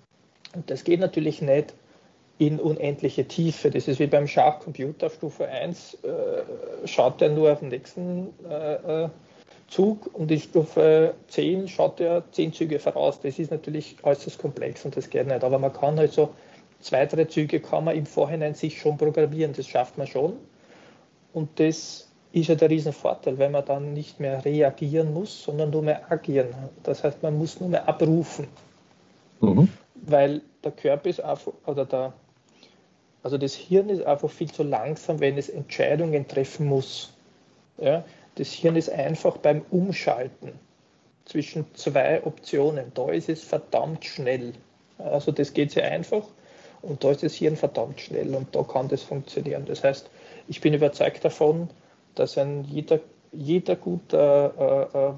[0.55, 1.75] Und das geht natürlich nicht
[2.39, 3.71] in unendliche Tiefe.
[3.71, 9.05] Das ist wie beim Schachcomputer Stufe 1, äh, schaut er nur auf den nächsten äh,
[9.05, 9.09] äh,
[9.69, 13.21] Zug und in Stufe 10 schaut er 10 Züge voraus.
[13.21, 15.45] Das ist natürlich äußerst komplex und das geht nicht.
[15.45, 16.31] Aber man kann halt so
[16.81, 19.53] zwei, drei Züge kann man im Vorhinein sich schon programmieren.
[19.53, 20.33] Das schafft man schon.
[21.33, 25.83] Und das ist ja der Riesenvorteil, weil man dann nicht mehr reagieren muss, sondern nur
[25.83, 26.49] mehr agieren.
[26.83, 28.49] Das heißt, man muss nur mehr abrufen.
[29.41, 29.69] Mhm.
[30.11, 32.13] Weil der Körper ist einfach, oder der,
[33.23, 37.13] also das Hirn ist einfach viel zu langsam, wenn es Entscheidungen treffen muss.
[37.79, 38.05] Ja?
[38.37, 40.53] Das Hirn ist einfach beim Umschalten
[41.25, 42.93] zwischen zwei Optionen.
[42.95, 44.53] Da ist es verdammt schnell.
[44.99, 46.25] Also das geht sehr einfach
[46.83, 49.65] und da ist das Hirn verdammt schnell und da kann das funktionieren.
[49.67, 50.09] Das heißt,
[50.49, 51.69] ich bin überzeugt davon,
[52.15, 53.01] dass ein jeder,
[53.33, 55.13] jeder guter äh, äh,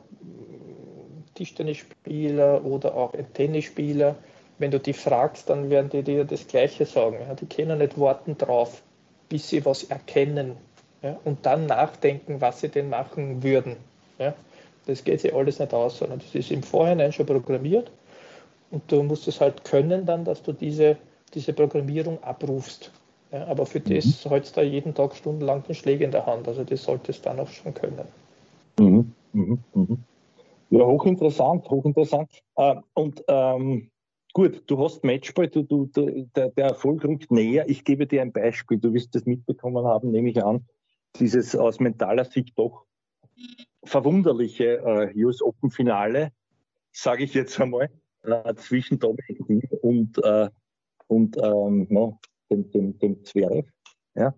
[1.34, 4.16] Tischtennisspieler oder auch ein Tennisspieler
[4.62, 7.18] wenn du die fragst, dann werden die dir das Gleiche sagen.
[7.28, 7.34] Ja.
[7.34, 8.82] Die können nicht warten drauf,
[9.28, 10.56] bis sie was erkennen
[11.02, 13.76] ja, und dann nachdenken, was sie denn machen würden.
[14.18, 14.34] Ja.
[14.86, 17.90] Das geht sich alles nicht aus, sondern das ist im Vorhinein schon programmiert
[18.70, 20.96] und du musst es halt können dann, dass du diese,
[21.34, 22.90] diese Programmierung abrufst.
[23.30, 23.94] Ja, aber für mhm.
[23.94, 26.48] das hältst du da jeden Tag stundenlang den Schläger in der Hand.
[26.48, 28.06] Also das solltest du dann auch schon können.
[28.78, 29.12] Mhm.
[29.32, 29.58] Mhm.
[29.74, 29.98] mhm.
[30.70, 32.30] Ja, hochinteressant, hochinteressant.
[32.56, 33.90] Äh, und ähm,
[34.32, 37.68] gut, du hast Matchball, du, du, du, der, der Erfolg rückt näher.
[37.68, 38.78] Ich gebe dir ein Beispiel.
[38.78, 40.66] Du wirst das mitbekommen haben, nehme ich an.
[41.16, 42.86] Dieses aus mentaler Sicht doch
[43.84, 44.78] verwunderliche
[45.14, 46.32] äh, US Open Finale,
[46.92, 47.90] sage ich jetzt einmal,
[48.22, 50.48] äh, zwischen Dominik Thiem und, äh,
[51.08, 52.18] und ähm, no,
[52.50, 53.68] dem, dem, dem Zverev,
[54.14, 54.34] ja,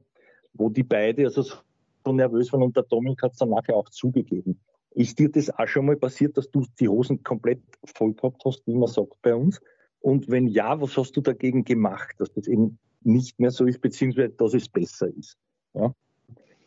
[0.54, 3.90] wo die beide also so nervös waren und der Dominik hat es dann nachher auch
[3.90, 4.61] zugegeben.
[4.90, 8.66] Ist dir das auch schon mal passiert, dass du die Hosen komplett voll gehabt hast,
[8.66, 9.61] wie man sagt bei uns?
[10.05, 13.81] Und wenn ja, was hast du dagegen gemacht, dass das eben nicht mehr so ist,
[13.81, 15.38] beziehungsweise dass es besser ist?
[15.73, 15.95] Ja?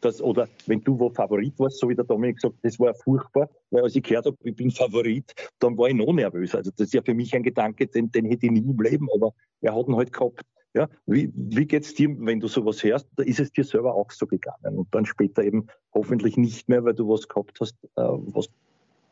[0.02, 3.48] Das, oder wenn du wo Favorit warst, so wie der Dominik gesagt das war furchtbar,
[3.70, 6.56] weil als ich gehört habe, ich bin Favorit, dann war ich noch nervös.
[6.56, 9.08] Also das ist ja für mich ein Gedanke, den, den hätte ich nie im Leben,
[9.14, 10.42] aber er hat ihn halt gehabt.
[10.74, 13.08] Ja, wie, wie geht's dir, wenn du sowas hörst?
[13.18, 16.84] Da ist es dir selber auch so gegangen und dann später eben hoffentlich nicht mehr,
[16.84, 18.50] weil du was gehabt hast, äh, was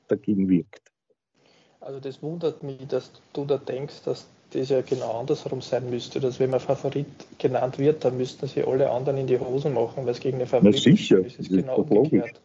[0.07, 0.94] dagegen wirkt.
[1.85, 6.19] Also das wundert mich, dass du da denkst, dass das ja genau andersherum sein müsste,
[6.19, 7.05] dass wenn man Favorit
[7.37, 10.47] genannt wird, dann müssten sie alle anderen in die Hosen machen, weil es gegen eine
[10.47, 11.39] Favorit Na sicher, ist.
[11.39, 12.41] Es ist genau umgekehrt.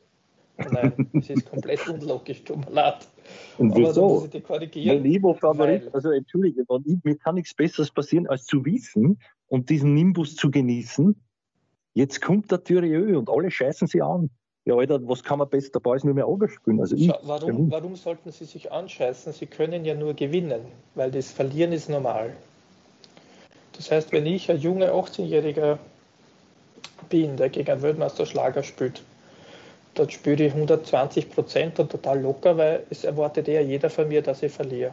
[0.70, 3.08] Nein, es ist komplett unlogisch, tut mir leid.
[3.56, 4.28] Und Aber wieso?
[4.30, 6.66] Ich war Favorit, weil, also entschuldige,
[7.02, 11.16] mir kann nichts Besseres passieren, als zu wissen und diesen Nimbus zu genießen.
[11.94, 14.28] Jetzt kommt der Thürieu und alle scheißen sie an.
[14.66, 16.80] Ja, Alter, was kann man besser dabei ist nur mehr runterspielen?
[16.80, 19.32] Also ich, warum, warum sollten sie sich anscheißen?
[19.32, 20.60] Sie können ja nur gewinnen,
[20.94, 22.36] weil das Verlieren ist normal.
[23.76, 25.78] Das heißt, wenn ich ein junger 18-Jähriger
[27.08, 29.02] bin, der gegen einen Weltmeister Schlager spielt,
[29.94, 34.22] dann spiele ich 120 Prozent und total locker, weil es erwartet ja jeder von mir,
[34.22, 34.92] dass ich verliere.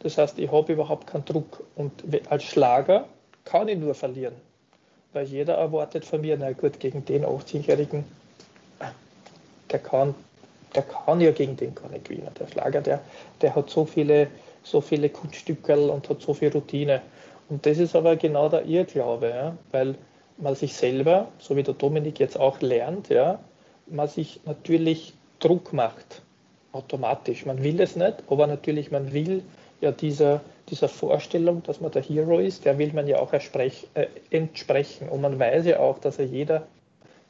[0.00, 1.62] Das heißt, ich habe überhaupt keinen Druck.
[1.76, 1.92] Und
[2.28, 3.06] als Schlager
[3.44, 4.34] kann ich nur verlieren.
[5.12, 8.04] Weil jeder erwartet von mir, na gut, gegen den 18-Jährigen,
[9.70, 10.14] der kann,
[10.74, 12.28] der kann ja gegen den gar nicht gewinnen.
[12.38, 13.00] Der Schlager, der,
[13.40, 14.28] der hat so viele,
[14.62, 17.02] so viele Kunststücke und hat so viel Routine.
[17.48, 19.56] Und das ist aber genau der Irrglaube, ja?
[19.72, 19.96] weil
[20.38, 23.40] man sich selber, so wie der Dominik jetzt auch lernt, ja,
[23.86, 26.22] man sich natürlich Druck macht,
[26.72, 27.46] automatisch.
[27.46, 29.42] Man will es nicht, aber natürlich man will
[29.80, 30.40] ja dieser,
[30.70, 35.08] dieser Vorstellung, dass man der Hero ist, der will man ja auch äh, entsprechen.
[35.08, 36.66] Und man weiß ja auch, dass er jeder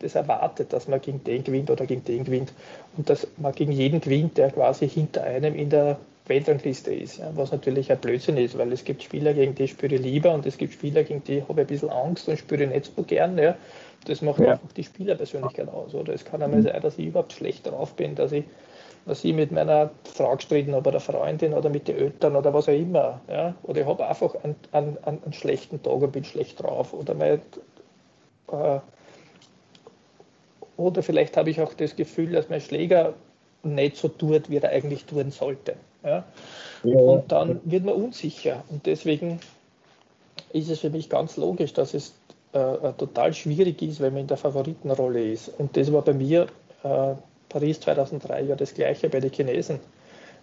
[0.01, 2.53] das erwartet, dass man gegen den gewinnt oder gegen den gewinnt.
[2.97, 7.31] Und dass man gegen jeden gewinnt, der quasi hinter einem in der Weltrangliste ist, ja,
[7.35, 10.47] was natürlich ein Blödsinn ist, weil es gibt Spieler, gegen die spüre ich lieber und
[10.47, 13.03] es gibt Spieler, gegen die habe ich ein bisschen Angst und spüre ich nicht so
[13.03, 13.37] gern.
[13.37, 13.57] Ja.
[14.07, 14.53] Das macht ja.
[14.53, 15.95] einfach die Spielerpersönlichkeit aus.
[15.95, 18.45] Oder es kann einmal sein, dass ich überhaupt schlecht drauf bin, dass ich,
[19.11, 22.69] dass ich mit meiner Frau gestritten habe oder Freundin oder mit den Eltern oder was
[22.69, 23.21] auch immer.
[23.29, 23.57] Ja.
[23.65, 26.93] Oder ich habe einfach einen, einen, einen, schlechten Tag und bin schlecht drauf.
[26.95, 27.41] Oder mein,
[28.53, 28.79] äh,
[30.77, 33.15] oder vielleicht habe ich auch das Gefühl, dass mein Schläger
[33.65, 35.75] nicht so tut, wie er eigentlich tun sollte.
[36.05, 36.23] Ja?
[36.85, 38.63] Und dann wird man unsicher.
[38.69, 39.41] Und deswegen
[40.53, 42.15] ist es für mich ganz logisch, dass es
[42.53, 45.49] äh, total schwierig ist, wenn man in der Favoritenrolle ist.
[45.59, 46.47] Und das war bei mir
[46.85, 47.15] äh,
[47.51, 49.81] Paris 2003 ja das gleiche bei den Chinesen.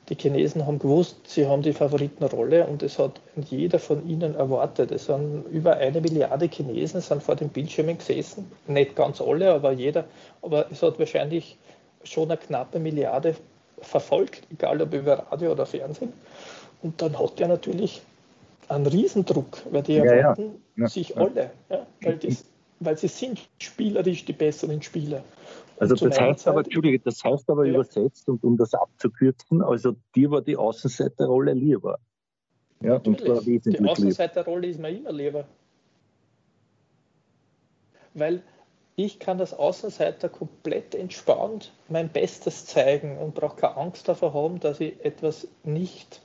[0.10, 4.92] Die Chinesen haben gewusst, sie haben die Favoritenrolle und es hat jeder von ihnen erwartet.
[4.92, 8.50] Es sind über eine Milliarde Chinesen sind vor den Bildschirmen gesessen.
[8.68, 10.06] Nicht ganz alle, aber jeder.
[10.42, 11.58] Aber es hat wahrscheinlich
[12.04, 13.36] schon eine knappe Milliarde
[13.82, 16.14] verfolgt, egal ob über Radio oder Fernsehen.
[16.82, 18.02] Und dann hat er natürlich
[18.70, 20.88] einen Riesendruck, weil die erwarten ja, ja.
[20.90, 22.46] sich alle, ja, weil, das,
[22.80, 25.24] weil sie sind spielerisch die besseren Spieler.
[25.80, 30.32] Also das heißt, aber, Entschuldige, das heißt aber übersetzt und um das abzukürzen, also dir
[30.32, 32.00] war die Außenseiterrolle lieber.
[32.82, 35.46] Ja, und zwar wesentlich Die Außenseiterrolle ist mir immer lieber.
[38.14, 38.42] Weil
[38.96, 44.60] ich kann als Außenseiter komplett entspannt mein Bestes zeigen und brauche keine Angst davor haben,
[44.60, 46.22] dass ich etwas nicht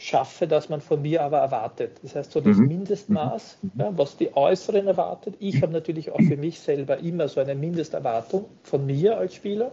[0.00, 1.98] schaffe, das man von mir aber erwartet.
[2.02, 2.68] Das heißt, so das mhm.
[2.68, 3.70] Mindestmaß, mhm.
[3.78, 5.34] ja, was die Äußeren erwartet.
[5.40, 9.72] Ich habe natürlich auch für mich selber immer so eine Mindesterwartung von mir als Spieler,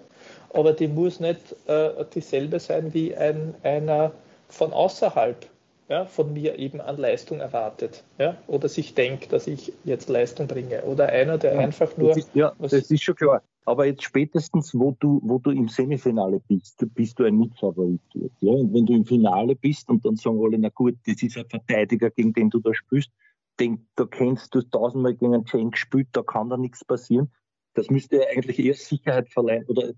[0.53, 4.11] aber die muss nicht äh, dieselbe sein wie ein, einer
[4.49, 5.45] von außerhalb
[5.87, 10.47] ja, von mir eben an Leistung erwartet ja, oder sich denkt, dass ich jetzt Leistung
[10.47, 10.81] bringe.
[10.83, 12.09] Oder einer, der ja, einfach nur.
[12.09, 13.41] Das ist, ja, das ist schon klar.
[13.67, 17.99] Aber jetzt spätestens, wo du, wo du im Semifinale bist, bist du ein Mitfavorit.
[18.39, 18.53] Ja?
[18.53, 21.49] Und wenn du im Finale bist und dann sagen alle, na gut, das ist ein
[21.49, 23.11] Verteidiger, gegen den du da spielst,
[23.59, 27.29] den, da kennst du tausendmal gegen einen Chen gespielt, da kann da nichts passieren.
[27.73, 29.65] Das müsste eigentlich eher Sicherheit verleihen.
[29.65, 29.91] Oder,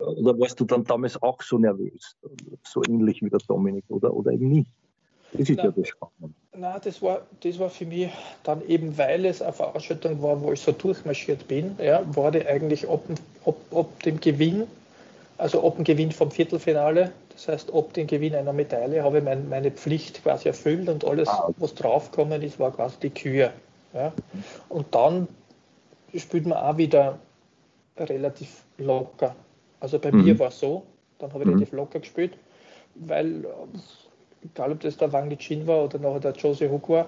[0.00, 2.16] oder warst du dann damals auch so nervös?
[2.66, 4.74] So ähnlich wie der Dominik oder, oder eben nicht?
[5.32, 6.34] Das ist na, ja das Spannende.
[6.54, 8.10] Nein, das war, das war für mich
[8.42, 12.46] dann eben, weil es eine Veranstaltung war, wo ich so durchmarschiert bin, ja, war die
[12.46, 13.02] eigentlich ab,
[13.46, 14.66] ab, ab dem Gewinn
[15.42, 19.24] also ob ein Gewinn vom Viertelfinale, das heißt ob den Gewinn einer Medaille, habe ich
[19.24, 23.52] mein, meine Pflicht quasi erfüllt und alles, ah, was draufgekommen ist, war quasi die Kühe.
[23.92, 24.12] Ja.
[24.68, 25.26] Und dann
[26.14, 27.18] spielt man auch wieder
[27.96, 29.34] relativ locker.
[29.80, 30.24] Also bei mhm.
[30.24, 30.84] mir war es so,
[31.18, 31.54] dann habe ich mhm.
[31.54, 32.34] relativ locker gespielt,
[32.94, 33.44] weil,
[34.44, 37.06] egal ob das der Wang Lichin war oder nachher der Jose Hook war,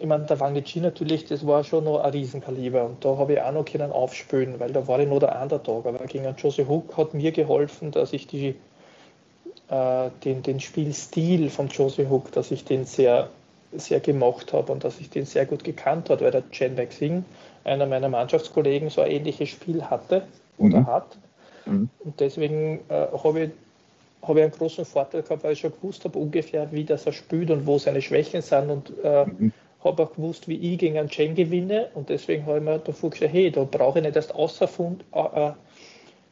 [0.00, 3.34] ich meine, der Wang Lichin natürlich, das war schon noch ein Riesenkaliber und da habe
[3.34, 5.84] ich auch noch können aufspülen, weil da war ich nur der Underdog.
[5.84, 8.54] Aber gegen Jose Hook hat mir geholfen, dass ich die,
[9.68, 13.28] äh, den, den Spielstil von Jose Hook, dass ich den sehr,
[13.72, 17.26] sehr gemocht habe und dass ich den sehr gut gekannt habe, weil der Chen Weixing,
[17.64, 20.22] einer meiner Mannschaftskollegen, so ein ähnliches Spiel hatte
[20.56, 20.86] oder mhm.
[20.86, 21.18] hat.
[21.66, 21.90] Mhm.
[21.98, 23.50] Und deswegen äh, habe ich
[24.22, 27.12] habe ich einen großen Vorteil gehabt, weil ich schon gewusst habe ungefähr, wie das er
[27.12, 29.52] spielt und wo seine Schwächen sind und äh, mhm
[29.82, 33.10] habe auch gewusst, wie ich gegen einen Chen gewinne und deswegen habe ich mir davor
[33.10, 35.52] gesagt, hey, da brauche ich nicht erst außerfund, äh, äh,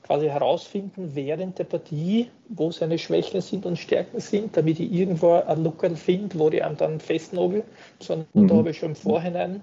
[0.03, 5.33] quasi herausfinden während der Partie, wo seine Schwächen sind und Stärken sind, damit ich irgendwo
[5.33, 7.63] ein Looker finde, wo ich einem dann festnobel,
[8.01, 8.49] sondern mhm.
[8.49, 9.63] da habe ich schon im Vorhinein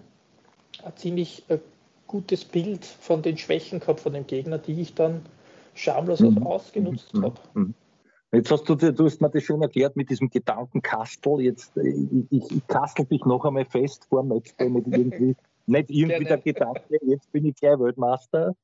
[0.83, 1.57] ein ziemlich äh,
[2.07, 5.25] gutes Bild von den Schwächen gehabt von dem Gegner, die ich dann
[5.73, 6.45] schamlos mhm.
[6.45, 7.23] ausgenutzt mhm.
[7.23, 7.41] habe.
[8.31, 11.41] Jetzt hast du, du hast mir das schon erklärt mit diesem Gedankenkastel.
[11.41, 11.93] Jetzt, äh,
[12.31, 15.35] ich, ich, kastel dich noch einmal fest vor dem Matchball, nicht irgendwie,
[15.67, 18.55] nicht irgendwie der Gedanke, jetzt bin ich gleich Weltmeister.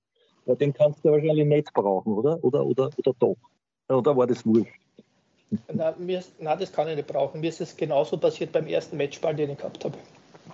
[0.45, 2.43] Ja, den kannst du wahrscheinlich nicht brauchen, oder?
[2.43, 3.37] Oder, oder, oder doch?
[3.87, 4.73] Oder war das wurscht?
[5.71, 7.41] Nein, mir nein, das kann ich nicht brauchen.
[7.41, 9.97] Mir ist es genauso passiert beim ersten Matchball, den ich gehabt habe.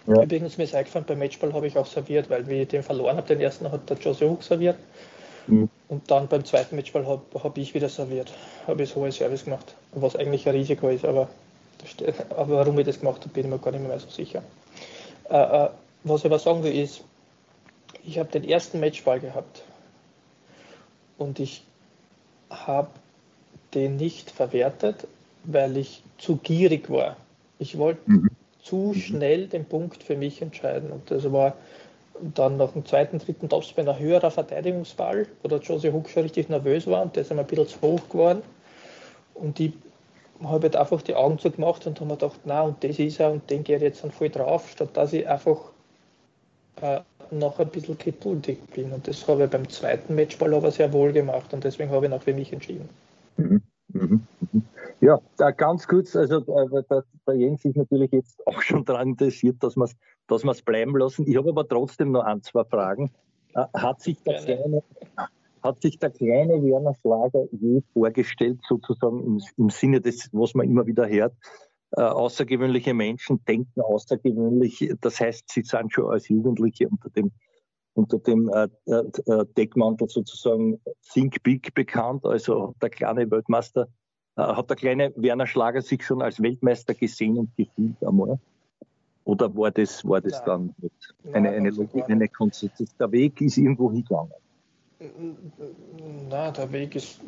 [0.08, 0.24] Ja.
[0.24, 3.18] Übrigens, mir ist eingefallen, beim Matchball habe ich auch serviert, weil wie ich den verloren
[3.18, 4.78] habe, den ersten hat der Jose Hook serviert.
[5.48, 5.70] Mhm.
[5.88, 8.32] Und dann beim zweiten Matchball habe hab ich wieder serviert,
[8.68, 11.30] habe ich so ein Service gemacht, was eigentlich ein Risiko ist, aber,
[12.30, 14.44] aber warum ich das gemacht habe, bin ich mir gar nicht mehr so sicher.
[15.30, 15.70] Äh, äh,
[16.04, 17.04] was ich aber sagen will, ist,
[18.06, 19.64] ich habe den ersten Matchball gehabt
[21.18, 21.64] und ich
[22.50, 22.90] habe
[23.74, 25.08] den nicht verwertet,
[25.44, 27.18] weil ich zu gierig war.
[27.60, 28.30] Ich wollte mhm.
[28.62, 31.56] zu schnell den Punkt für mich entscheiden und das war
[32.34, 36.50] dann nach dem zweiten, dritten Topspin ein höherer Verteidigungsball, wo der Josie Hook schon richtig
[36.50, 38.42] nervös war und der ist einmal ein bisschen zu hoch geworden.
[39.34, 39.74] Und ich
[40.44, 43.32] habe halt einfach die Augen zugemacht und habe mir gedacht, na und das ist er
[43.32, 45.58] und den gehe ich jetzt dann voll drauf, statt dass ich einfach
[46.82, 47.00] äh,
[47.32, 48.92] noch ein bisschen geduldig bin.
[48.92, 52.12] Und das habe ich beim zweiten Matchball aber sehr wohl gemacht und deswegen habe ich
[52.12, 52.90] noch für mich entschieden.
[53.38, 53.62] Mhm.
[53.94, 54.28] Mhm.
[55.08, 59.56] Ja, ganz kurz, also äh, der, der Jens ist natürlich jetzt auch schon daran interessiert,
[59.64, 59.96] dass wir es
[60.28, 61.26] dass bleiben lassen.
[61.26, 63.10] Ich habe aber trotzdem noch ein, zwei Fragen.
[63.56, 64.84] Äh, hat sich der kleine,
[65.64, 70.70] hat sich der kleine Werner Schlager je vorgestellt, sozusagen im, im Sinne des, was man
[70.70, 71.34] immer wieder hört,
[71.92, 77.32] äh, außergewöhnliche Menschen denken außergewöhnlich, das heißt, sie sind schon als Jugendliche unter dem
[77.94, 80.80] unter dem äh, äh, Deckmantel sozusagen
[81.14, 83.88] Think Big bekannt, also der kleine Weltmeister
[84.38, 88.40] hat der kleine Werner Schlager sich schon als Weltmeister gesehen und gefühlt einmal?
[89.26, 90.74] Oder war das, war das dann
[91.34, 92.96] eine, eine, eine, eine Konsequenz?
[92.98, 94.32] Der Weg ist irgendwo hingegangen?
[96.30, 97.20] Na, der Weg ist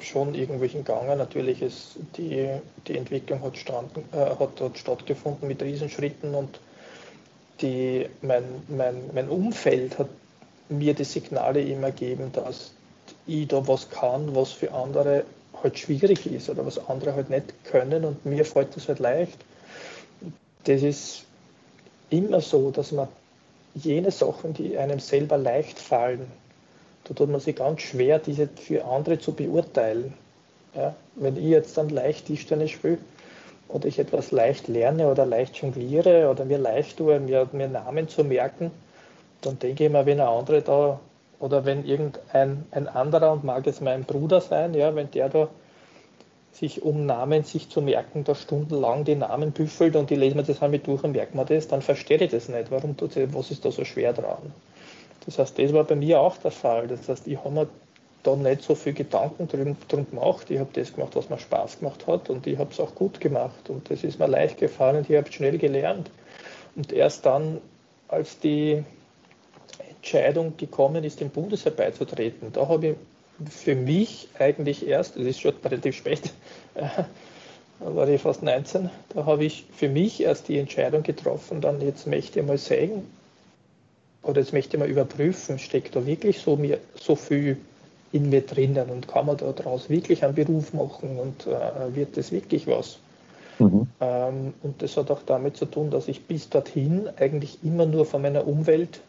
[0.00, 1.18] schon irgendwo hingegangen.
[1.18, 2.48] Natürlich ist die,
[2.86, 6.58] die Entwicklung hat, stand, äh, hat, hat stattgefunden mit Riesenschritten und
[7.60, 10.08] die, mein, mein, mein Umfeld hat
[10.68, 12.72] mir die Signale immer gegeben, dass
[13.26, 15.24] ich da was kann, was für andere
[15.62, 19.38] halt schwierig ist oder was andere halt nicht können und mir fällt das halt leicht.
[20.64, 21.24] Das ist
[22.10, 23.08] immer so, dass man
[23.74, 26.26] jene Sachen, die einem selber leicht fallen,
[27.04, 30.14] da tut man sich ganz schwer, diese für andere zu beurteilen.
[30.74, 32.98] Ja, wenn ich jetzt dann leicht Tischtennis spiele
[33.68, 38.08] oder ich etwas leicht lerne oder leicht jongliere oder mir leicht tue, mir, mir Namen
[38.08, 38.70] zu merken,
[39.40, 41.00] dann denke ich mir, wenn ein anderer da
[41.40, 45.48] oder wenn irgendein ein anderer, und mag es mein Bruder sein, ja, wenn der da
[46.52, 50.42] sich um Namen sich zu merken, da stundenlang die Namen büffelt und die lesen wir
[50.42, 52.70] das einmal durch und merkt man das, dann verstehe ich das nicht.
[52.70, 54.52] Warum tut sie, was ist da so schwer dran?
[55.24, 56.88] Das heißt, das war bei mir auch der Fall.
[56.88, 57.68] Das heißt, ich habe mir
[58.22, 60.50] da nicht so viel Gedanken drum, drum gemacht.
[60.50, 63.20] Ich habe das gemacht, was mir Spaß gemacht hat und ich habe es auch gut
[63.20, 66.10] gemacht und das ist mir leicht gefallen und ich habe schnell gelernt.
[66.76, 67.58] Und erst dann,
[68.08, 68.84] als die
[70.00, 72.52] Entscheidung gekommen ist, dem Bundesheer beizutreten.
[72.52, 72.96] Da habe ich
[73.50, 76.32] für mich eigentlich erst, es ist schon relativ spät,
[76.74, 77.06] da
[77.80, 82.06] war ich fast 19, da habe ich für mich erst die Entscheidung getroffen, dann jetzt
[82.06, 83.06] möchte ich mal sagen,
[84.22, 87.58] oder jetzt möchte ich mal überprüfen, steckt da wirklich so, mir, so viel
[88.12, 92.32] in mir drinnen und kann man daraus wirklich einen Beruf machen und äh, wird das
[92.32, 92.98] wirklich was?
[93.58, 93.86] Mhm.
[94.00, 98.04] Ähm, und das hat auch damit zu tun, dass ich bis dorthin eigentlich immer nur
[98.04, 99.00] von meiner Umwelt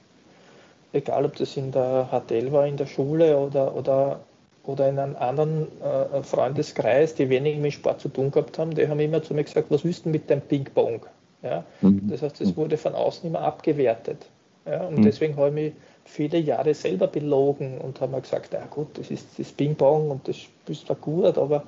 [0.94, 4.22] egal ob das in der HTL war, in der Schule oder, oder,
[4.64, 8.88] oder in einem anderen äh, Freundeskreis, die wenig mit Sport zu tun gehabt haben, die
[8.88, 11.06] haben immer zu mir gesagt, was du mit dem Ping-Pong?
[11.44, 11.64] Ja?
[11.82, 12.10] Mhm.
[12.10, 14.26] Das heißt, es wurde von außen immer abgewertet.
[14.66, 14.84] Ja?
[14.86, 15.04] Und mhm.
[15.04, 15.74] deswegen habe ich mich
[16.06, 20.28] viele Jahre selber belogen und habe mir gesagt, ja gut, das ist das Ping-Pong und
[20.28, 20.38] das
[20.68, 21.64] ist zwar gut, aber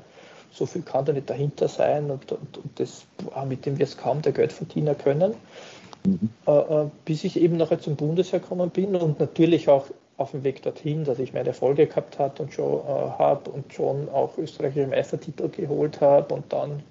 [0.52, 3.06] so viel kann da nicht dahinter sein und, und, und das,
[3.48, 5.34] mit dem wir es kaum der Geld verdienen können.
[6.06, 6.30] Mhm.
[6.48, 9.88] Äh, äh, bis ich eben nachher zum Bundesheer gekommen bin und natürlich auch
[10.18, 13.74] auf dem Weg dorthin, dass ich meine Erfolge gehabt habe und schon äh, habe und
[13.74, 16.84] schon auch österreichische Meistertitel geholt habe und dann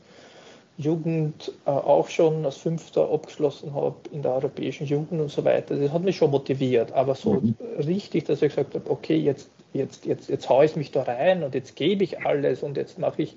[0.79, 5.77] Jugend äh, auch schon als Fünfter abgeschlossen habe in der europäischen Jugend und so weiter.
[5.77, 7.55] Das hat mich schon motiviert, aber so mhm.
[7.79, 11.43] richtig, dass ich gesagt habe, okay, jetzt, jetzt, jetzt, jetzt haue ich mich da rein
[11.43, 13.37] und jetzt gebe ich alles und jetzt mache ich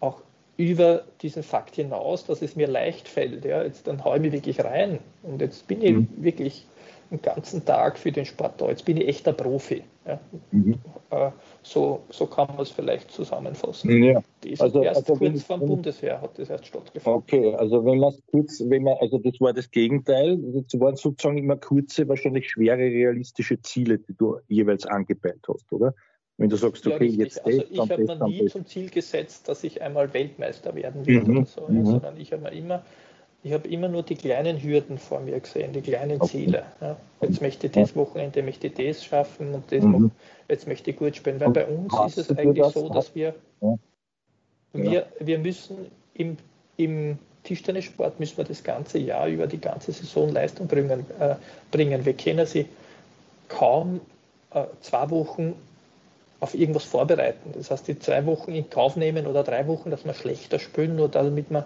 [0.00, 0.20] auch
[0.62, 3.44] über diesen Fakt hinaus, dass es mir leicht fällt.
[3.44, 6.08] Ja, jetzt dann haue ich mich wirklich rein und jetzt bin ich mhm.
[6.18, 6.66] wirklich
[7.10, 8.68] den ganzen Tag für den Sport da.
[8.68, 9.82] Jetzt bin ich echter Profi.
[10.06, 10.20] Ja.
[10.50, 10.78] Mhm.
[11.10, 11.30] Äh,
[11.62, 14.02] so, so kann man es vielleicht zusammenfassen.
[14.02, 14.22] Ja.
[14.40, 17.22] Das also, erst also kurz vor dem Bundesheer hat das erst stattgefunden.
[17.22, 21.38] Okay, also wenn man kurz, wenn man, also das war das Gegenteil, das waren sozusagen
[21.38, 25.94] immer kurze, wahrscheinlich schwere realistische Ziele, die du jeweils angepeilt hast, oder?
[26.38, 29.82] Wenn du sagst, okay, jetzt also Ich habe mir nie zum Ziel gesetzt, dass ich
[29.82, 31.36] einmal Weltmeister werden will mhm.
[31.38, 31.86] oder so, mhm.
[31.86, 32.82] sondern ich habe mir immer
[33.44, 36.44] ich habe immer nur die kleinen Hürden vor mir gesehen, die kleinen okay.
[36.44, 36.62] Ziele.
[36.80, 36.96] Ja.
[37.22, 40.12] Jetzt möchte ich das Wochenende, möchte ich das schaffen und das mhm.
[40.48, 41.40] jetzt möchte ich gut spielen.
[41.40, 42.74] Weil bei uns ist es eigentlich das?
[42.74, 43.74] so, dass wir, ja.
[44.72, 45.76] wir, wir müssen
[46.14, 46.36] im,
[46.76, 51.04] im Tischtennissport müssen wir das ganze Jahr über die ganze Saison Leistung bringen.
[51.18, 51.34] Äh,
[51.72, 52.04] bringen.
[52.04, 52.66] Wir können sie
[53.48, 54.00] kaum
[54.54, 55.54] äh, zwei Wochen
[56.42, 57.52] auf irgendwas vorbereiten.
[57.54, 60.96] Das heißt, die zwei Wochen in Kauf nehmen oder drei Wochen, dass wir schlechter spielen,
[60.96, 61.64] nur damit wir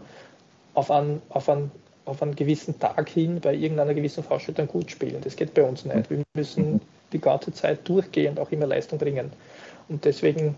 [0.74, 1.70] auf einen, auf, einen,
[2.05, 5.22] auf einen gewissen Tag hin bei irgendeiner gewissen Veranstaltung gut spielen.
[5.24, 6.11] Das geht bei uns nicht.
[6.11, 6.83] Wir müssen
[7.14, 9.33] die ganze Zeit durchgehend auch immer Leistung bringen.
[9.89, 10.55] Und deswegen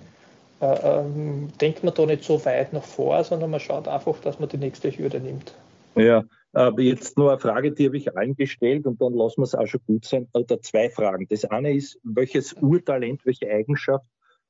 [0.60, 4.40] äh, ähm, denkt man da nicht so weit nach vor, sondern man schaut einfach, dass
[4.40, 5.54] man die nächste Hürde nimmt.
[6.04, 9.54] Ja, aber jetzt nur eine Frage, die habe ich eingestellt und dann lassen wir es
[9.54, 10.28] auch schon gut sein.
[10.32, 11.26] Oder zwei Fragen.
[11.28, 14.06] Das eine ist, welches Urtalent, welche Eigenschaft,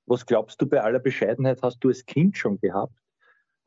[0.06, 2.94] was glaubst du bei aller Bescheidenheit, hast du als Kind schon gehabt?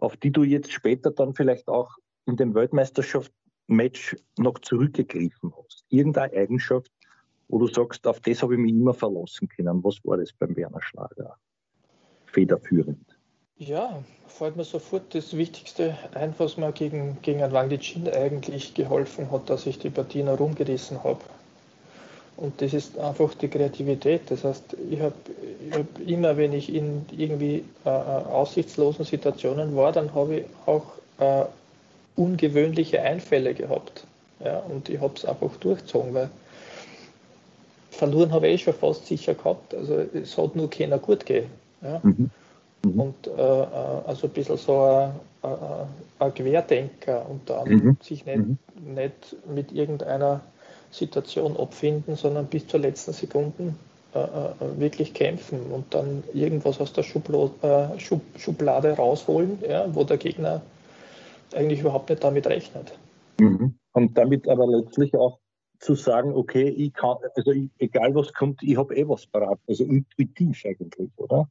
[0.02, 5.86] auf die du jetzt später dann vielleicht auch in dem Weltmeisterschaftsmatch noch zurückgegriffen hast?
[5.90, 6.92] Irgendeine Eigenschaft,
[7.48, 9.84] wo du sagst, auf das habe ich mich immer verlassen können.
[9.84, 11.38] Was war das beim Werner Schlager?
[12.26, 13.11] Federführend.
[13.68, 18.74] Ja, fällt mir sofort das Wichtigste ein, was mir gegen, gegen ein Wang Chin eigentlich
[18.74, 21.20] geholfen hat, dass ich die Partien herumgerissen habe.
[22.38, 24.22] Und das ist einfach die Kreativität.
[24.32, 25.14] Das heißt, ich habe
[25.74, 30.86] hab immer, wenn ich in irgendwie äh, äh, aussichtslosen Situationen war, dann habe ich auch
[31.20, 31.46] äh,
[32.16, 34.08] ungewöhnliche Einfälle gehabt.
[34.44, 36.32] Ja, und ich habe es einfach durchgezogen, weil
[37.92, 39.76] verloren habe ich schon fast sicher gehabt.
[39.76, 41.46] Also es hat nur keiner gut gehen.
[41.84, 42.00] Ja.
[42.02, 42.32] Mhm.
[42.86, 43.00] Mhm.
[43.00, 43.68] Und äh, äh
[44.08, 45.12] also ein bisschen so ein,
[46.20, 47.98] ein Querdenker und dann mhm.
[48.02, 48.58] sich nicht, mhm.
[48.94, 50.42] nicht mit irgendeiner
[50.92, 53.74] Situation abfinden, sondern bis zur letzten Sekunde
[54.14, 59.86] äh, äh, wirklich kämpfen und dann irgendwas aus der Schublade, äh, Schub, Schublade rausholen, ja,
[59.96, 60.62] wo der Gegner
[61.56, 62.94] eigentlich überhaupt nicht damit rechnet.
[63.40, 63.76] Mhm.
[63.94, 65.40] Und damit aber letztlich auch
[65.80, 69.60] zu sagen, okay, ich kann, also ich, egal was kommt, ich habe eh was parat,
[69.68, 71.48] also intuitiv eigentlich, oder?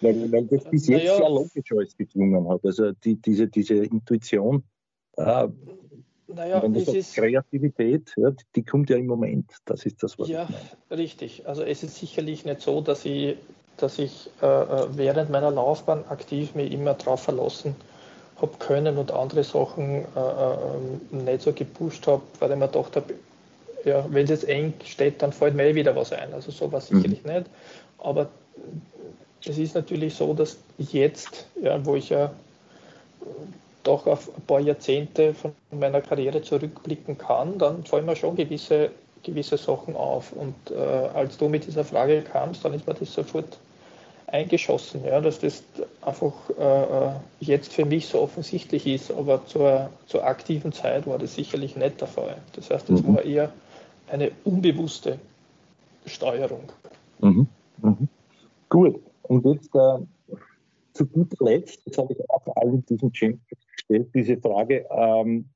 [0.00, 2.64] Weil, weil das bis jetzt naja, sehr logisch alles geklungen hat.
[2.64, 4.62] Also die, diese, diese Intuition,
[5.16, 5.48] äh,
[6.28, 9.50] naja, und das ist, Kreativität, ja, die kommt ja im Moment.
[9.64, 10.46] Das ist das, was Ja,
[10.90, 11.48] richtig.
[11.48, 13.36] Also es ist sicherlich nicht so, dass ich,
[13.78, 17.74] dass ich äh, äh während meiner Laufbahn aktiv mich immer darauf verlassen
[18.40, 22.96] habe können und andere Sachen äh, äh, nicht so gepusht habe, weil ich mir gedacht
[22.96, 23.14] habe,
[23.84, 26.34] ja, wenn es jetzt eng steht, dann fällt mir eh wieder was ein.
[26.34, 26.96] Also so war es mhm.
[26.96, 27.46] sicherlich nicht.
[27.96, 28.28] Aber
[29.44, 32.30] es ist natürlich so, dass jetzt, ja, wo ich ja
[33.84, 38.90] doch auf ein paar Jahrzehnte von meiner Karriere zurückblicken kann, dann fallen mir schon gewisse,
[39.22, 40.32] gewisse Sachen auf.
[40.32, 43.58] Und äh, als du mit dieser Frage kamst, dann ist mir das sofort
[44.26, 45.62] eingeschossen, ja, dass das
[46.02, 51.34] einfach äh, jetzt für mich so offensichtlich ist, aber zur, zur aktiven Zeit war das
[51.34, 52.36] sicherlich nicht der Fall.
[52.52, 53.16] Das heißt, es mhm.
[53.16, 53.50] war eher
[54.10, 55.18] eine unbewusste
[56.04, 56.64] Steuerung.
[57.20, 57.48] Mhm.
[57.80, 58.08] Mhm.
[58.68, 59.98] Gut, und jetzt äh,
[60.92, 65.48] zu guter Letzt, das habe ich auch allen diesen Champions gestellt, diese Frage, ähm,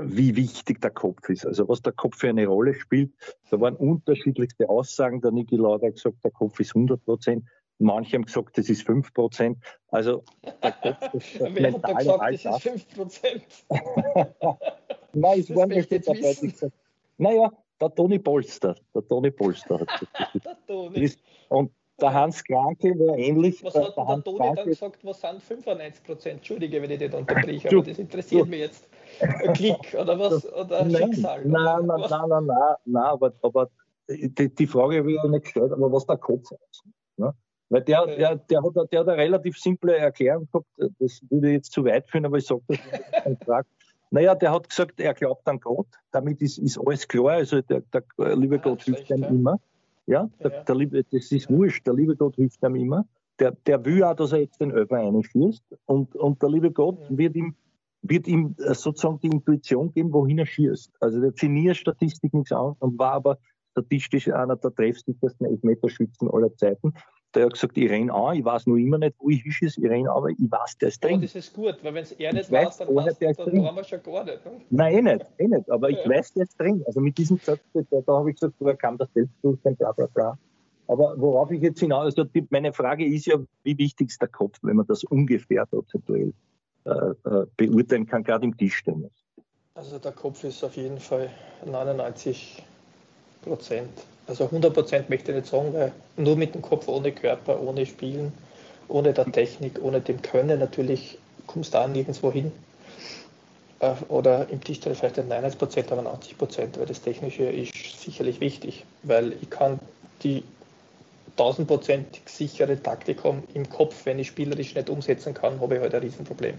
[0.00, 3.12] wie wichtig der Kopf ist, also was der Kopf für eine Rolle spielt.
[3.50, 5.20] Da waren unterschiedlichste Aussagen.
[5.20, 7.44] Der Niki Lauda hat gesagt, der Kopf ist 100 Prozent.
[7.78, 9.58] Manche haben gesagt, das ist 5 Prozent.
[9.88, 10.24] Also
[10.62, 12.50] der Kopf ist das Wer hat da gesagt, Alter.
[12.50, 13.44] das ist 5 Prozent?
[15.12, 16.72] Nein, es waren nicht dabei, die gesagt
[17.18, 18.76] Naja, der Toni Polster.
[18.94, 19.78] Der Toni Polster.
[20.44, 21.12] der Toni.
[21.48, 21.70] Und
[22.00, 23.62] der Hans Kranke war ähnlich.
[23.62, 26.36] Was hat der, der Toni Kranke, dann gesagt, was sind 95 Prozent?
[26.36, 28.88] Entschuldige, wenn ich dich unterbreche, aber das interessiert mich jetzt.
[29.20, 30.52] Ein Klick oder was?
[30.52, 31.44] Oder nein, Schicksal?
[31.44, 33.70] Nein, nein, nein, nein, nein, nein, aber, aber
[34.08, 36.84] die, die Frage habe ich ja nicht gestellt, aber was der Kopf ist.
[37.16, 37.32] Ne?
[37.68, 40.66] Weil der, der, der, hat, der hat eine relativ simple Erklärung gehabt,
[40.98, 42.78] das würde jetzt zu weit führen, aber ich sage das
[43.26, 43.38] nicht.
[44.10, 47.80] Naja, der hat gesagt, er glaubt an Gott, damit ist, ist alles klar, also der,
[47.80, 48.04] der
[48.36, 49.58] liebe Gott hilft ihm immer.
[50.06, 50.62] Ja, der, ja.
[50.64, 53.06] Der liebe, das ist wurscht, der liebe Gott hilft ihm immer.
[53.38, 56.98] Der, der will auch, dass er jetzt den Öfer einschießt und, und der liebe Gott
[57.10, 57.18] ja.
[57.18, 57.54] wird ihm
[58.06, 60.92] wird ihm äh, sozusagen die Intuition geben, wohin er schießt.
[61.00, 63.38] Also der ziniert Statistik nichts an und war aber
[63.72, 66.92] statistisch einer der treffsichersten Elfmeterschützen aller Zeiten.
[67.34, 69.90] Der hat gesagt, ich renne an, ich weiß noch immer nicht, wo ich hinschieße, ich
[69.90, 71.18] renne aber ich weiß, der ist drin.
[71.18, 73.62] Oh, das ist gut, weil wenn es er nicht weiß, dann, weiß, der dann drin.
[73.62, 74.44] wir schon gar nicht.
[74.44, 74.52] Ne?
[74.70, 75.98] Nein, eh nicht, eh nicht, aber ja.
[75.98, 76.82] ich weiß, der ist drin.
[76.86, 80.06] Also mit diesem Satz, da, da habe ich gesagt, woher kam das Selbstbewusstsein, bla bla
[80.06, 80.38] bla.
[80.86, 84.28] Aber worauf ich jetzt hinaus, also die, meine Frage ist ja, wie wichtig ist der
[84.28, 86.32] Kopf, wenn man das ungefähr prozentuell
[86.84, 89.12] äh, äh, beurteilen kann, gerade im Tischtennis?
[89.74, 91.30] Also der Kopf ist auf jeden Fall
[91.64, 92.62] 99
[93.44, 93.90] Prozent.
[94.26, 97.84] Also 100 Prozent möchte ich nicht sagen, weil nur mit dem Kopf, ohne Körper, ohne
[97.86, 98.32] Spielen,
[98.88, 102.52] ohne der Technik, ohne dem Können natürlich kommst du da nirgendwo hin.
[103.80, 108.00] Äh, oder im Tischtennis vielleicht nicht 99 Prozent, aber 90 Prozent, weil das Technische ist
[108.00, 109.78] sicherlich wichtig, weil ich kann
[110.22, 110.42] die
[111.36, 115.94] tausendprozentig sichere Taktik haben im Kopf, wenn ich spielerisch nicht umsetzen kann, habe ich halt
[115.94, 116.54] ein Riesenproblem.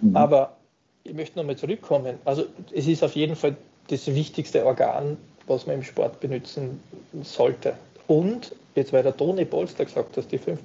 [0.00, 0.16] Mhm.
[0.16, 0.56] Aber
[1.04, 2.18] ich möchte nochmal zurückkommen.
[2.24, 3.56] Also es ist auf jeden Fall
[3.88, 5.16] das wichtigste Organ,
[5.48, 6.80] was man im Sport benutzen
[7.22, 7.74] sollte.
[8.06, 10.58] Und, jetzt weil der Toni Polster gesagt hat, die 5%,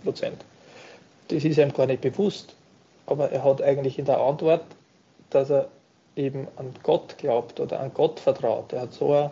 [1.27, 2.55] das ist ihm gar nicht bewusst,
[3.05, 4.63] aber er hat eigentlich in der Antwort,
[5.29, 5.67] dass er
[6.15, 8.71] eben an Gott glaubt oder an Gott vertraut.
[8.73, 9.31] Er hat so ein,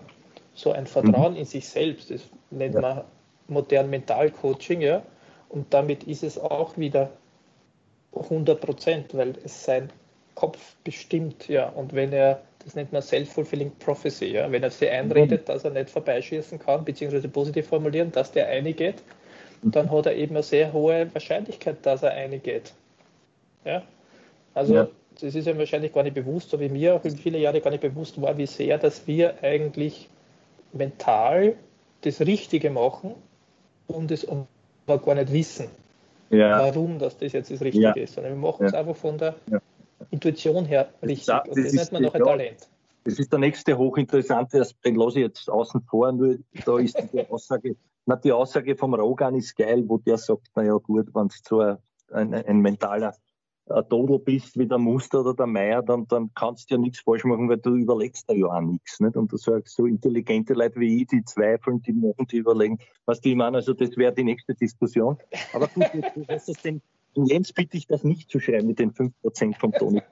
[0.56, 1.40] so ein Vertrauen mhm.
[1.40, 2.82] in sich selbst, das nennt ja.
[2.82, 3.02] man
[3.48, 5.04] modern Mentalcoaching, ja.
[5.50, 7.12] Und damit ist es auch wieder
[8.16, 9.90] 100 Prozent, weil es sein
[10.36, 11.70] Kopf bestimmt, ja.
[11.70, 15.72] Und wenn er, das nennt man Self-Fulfilling Prophecy, ja, wenn er sich einredet, dass er
[15.72, 18.96] nicht vorbeischießen kann, beziehungsweise positiv formulieren, dass der eingeht,
[19.64, 22.74] dann hat er eben eine sehr hohe Wahrscheinlichkeit, dass er eingeht.
[23.66, 23.84] Ja.
[24.54, 24.88] Also ja.
[25.20, 27.82] das ist ihm wahrscheinlich gar nicht bewusst, so wie mir auch viele Jahre gar nicht
[27.82, 30.10] bewusst war, wie sehr, dass wir eigentlich
[30.74, 31.56] mental
[32.02, 33.16] das Richtige machen
[33.88, 34.48] und es aber
[35.04, 35.68] gar nicht wissen,
[36.30, 36.60] ja.
[36.60, 37.94] warum das, das jetzt das Richtige ja.
[37.94, 39.36] ist, sondern wir machen es einfach von der
[40.12, 41.26] Intuition her richtig.
[41.26, 42.70] Das, und das nennt man noch ein Talent.
[43.04, 47.02] Das ist der nächste hochinteressante Aspekt, den lasse ich jetzt außen vor, nur da ist
[47.12, 51.28] die Aussage, na, die Aussage vom Rogan ist geil, wo der sagt, naja gut, wenn
[51.28, 51.78] es so ein,
[52.12, 53.16] ein, ein mentaler
[53.70, 57.02] ein Todel bist wie der Muster oder der Meier, dann, dann kannst du ja nichts
[57.02, 59.00] falsch machen, weil du überlegst da ja auch nichts.
[59.00, 59.16] Nicht?
[59.16, 63.22] Und du sagst, so intelligente Leute wie ich, die zweifeln, die machen, die überlegen, was
[63.22, 65.18] die meinen, also das wäre die nächste Diskussion.
[65.54, 65.86] Aber gut,
[66.16, 66.82] du hast es den,
[67.16, 70.02] Jens bitte ich das nicht zu schreiben mit den 5% vom Toni.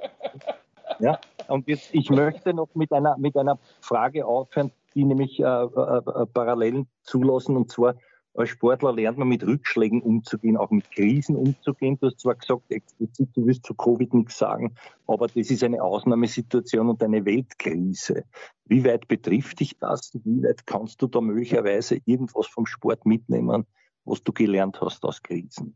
[0.99, 5.43] Ja, und jetzt, ich möchte noch mit einer, mit einer Frage aufhören, die nämlich äh,
[5.43, 7.95] äh, äh Parallelen zulassen, und zwar,
[8.35, 11.97] als Sportler lernt man mit Rückschlägen umzugehen, auch mit Krisen umzugehen.
[11.99, 14.75] Du hast zwar gesagt, explizit, du wirst zu Covid nichts sagen,
[15.07, 18.25] aber das ist eine Ausnahmesituation und eine Weltkrise.
[18.65, 20.11] Wie weit betrifft dich das?
[20.23, 23.65] Wie weit kannst du da möglicherweise irgendwas vom Sport mitnehmen,
[24.05, 25.75] was du gelernt hast aus Krisen?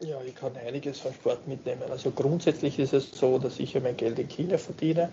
[0.00, 1.84] Ja, ich kann einiges vom Sport mitnehmen.
[1.90, 5.10] Also grundsätzlich ist es so, dass ich ja mein Geld in China verdiene.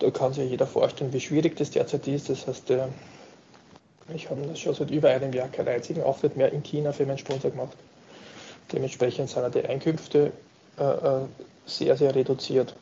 [0.00, 2.28] Da kann sich jeder vorstellen, wie schwierig das derzeit ist.
[2.28, 2.72] Das heißt,
[4.14, 7.18] ich habe schon seit über einem Jahr keinen einzigen Auftritt mehr in China für meinen
[7.18, 7.76] Sponsor gemacht.
[8.72, 10.32] Dementsprechend sind die Einkünfte
[10.78, 11.20] äh, äh,
[11.66, 12.74] sehr, sehr reduziert.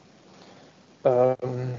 [1.05, 1.75] Ähm,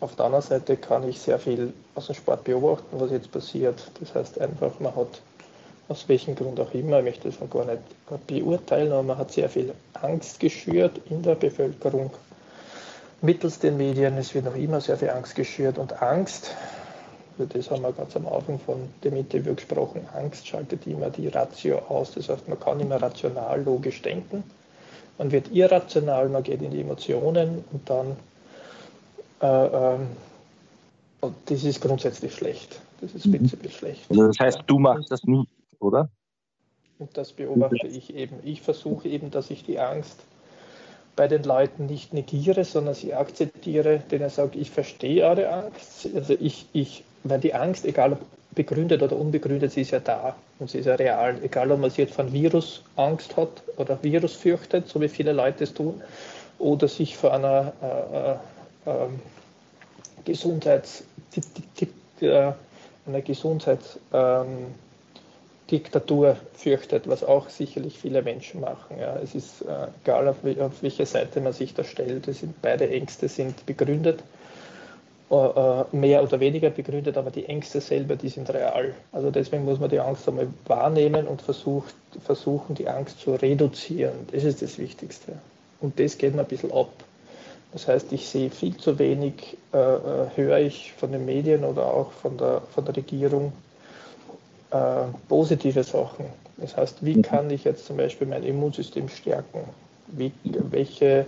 [0.00, 3.90] auf der anderen Seite kann ich sehr viel aus dem Sport beobachten, was jetzt passiert.
[3.98, 5.22] Das heißt einfach, man hat
[5.88, 9.48] aus welchem Grund auch immer, ich möchte das gar nicht beurteilen, aber man hat sehr
[9.48, 12.10] viel Angst geschürt in der Bevölkerung.
[13.22, 16.54] Mittels den Medien, es wird noch immer sehr viel Angst geschürt und Angst
[17.38, 21.78] das haben wir ganz am Anfang von dem Interview gesprochen, Angst schaltet immer die Ratio
[21.88, 22.12] aus.
[22.12, 24.42] Das heißt, man kann immer rational, logisch denken.
[25.18, 28.16] Man wird irrational, man geht in die Emotionen und dann,
[29.40, 30.06] äh, ähm,
[31.20, 32.80] und das ist grundsätzlich schlecht.
[33.00, 33.76] Das ist prinzipiell mhm.
[33.76, 34.00] schlecht.
[34.08, 35.48] Also das heißt, du machst das nicht,
[35.80, 36.08] oder?
[36.98, 38.36] Und das beobachte ich eben.
[38.44, 40.24] Ich versuche eben, dass ich die Angst
[41.14, 46.08] bei den Leuten nicht negiere, sondern sie akzeptiere, denen sage, ich verstehe eure Angst.
[46.14, 48.20] Also ich, ich weil die Angst, egal ob
[48.54, 51.38] begründet oder unbegründet, sie ist ja da und sie ist ja real.
[51.42, 55.32] Egal, ob man sich jetzt von Virus Angst hat oder Virus fürchtet, so wie viele
[55.32, 56.02] Leute es tun,
[56.58, 59.20] oder sich vor einer äh, äh, ähm,
[60.24, 61.04] Gesundheits
[62.20, 62.52] äh,
[63.06, 64.74] eine Gesundheitsdiktatur ähm,
[65.68, 68.98] fürchtet, was auch sicherlich viele Menschen machen.
[69.00, 69.16] Ja.
[69.16, 73.28] Es ist äh, egal, auf, auf, welche Seite man sich da stellt, sind, beide Ängste
[73.28, 74.22] sind begründet,
[75.28, 78.94] äh, äh, mehr oder weniger begründet, aber die Ängste selber, die sind real.
[79.10, 81.94] Also deswegen muss man die Angst einmal wahrnehmen und versucht,
[82.24, 84.14] versuchen, die Angst zu reduzieren.
[84.30, 85.32] Das ist das Wichtigste.
[85.80, 86.92] Und das geht mir ein bisschen ab.
[87.72, 91.92] Das heißt, ich sehe viel zu wenig, äh, äh, höre ich von den Medien oder
[91.92, 93.52] auch von der, von der Regierung
[94.76, 96.26] äh, positive Sachen.
[96.56, 97.22] Das heißt, wie mhm.
[97.22, 99.60] kann ich jetzt zum Beispiel mein Immunsystem stärken?
[100.08, 100.32] Wie,
[100.70, 101.26] welche,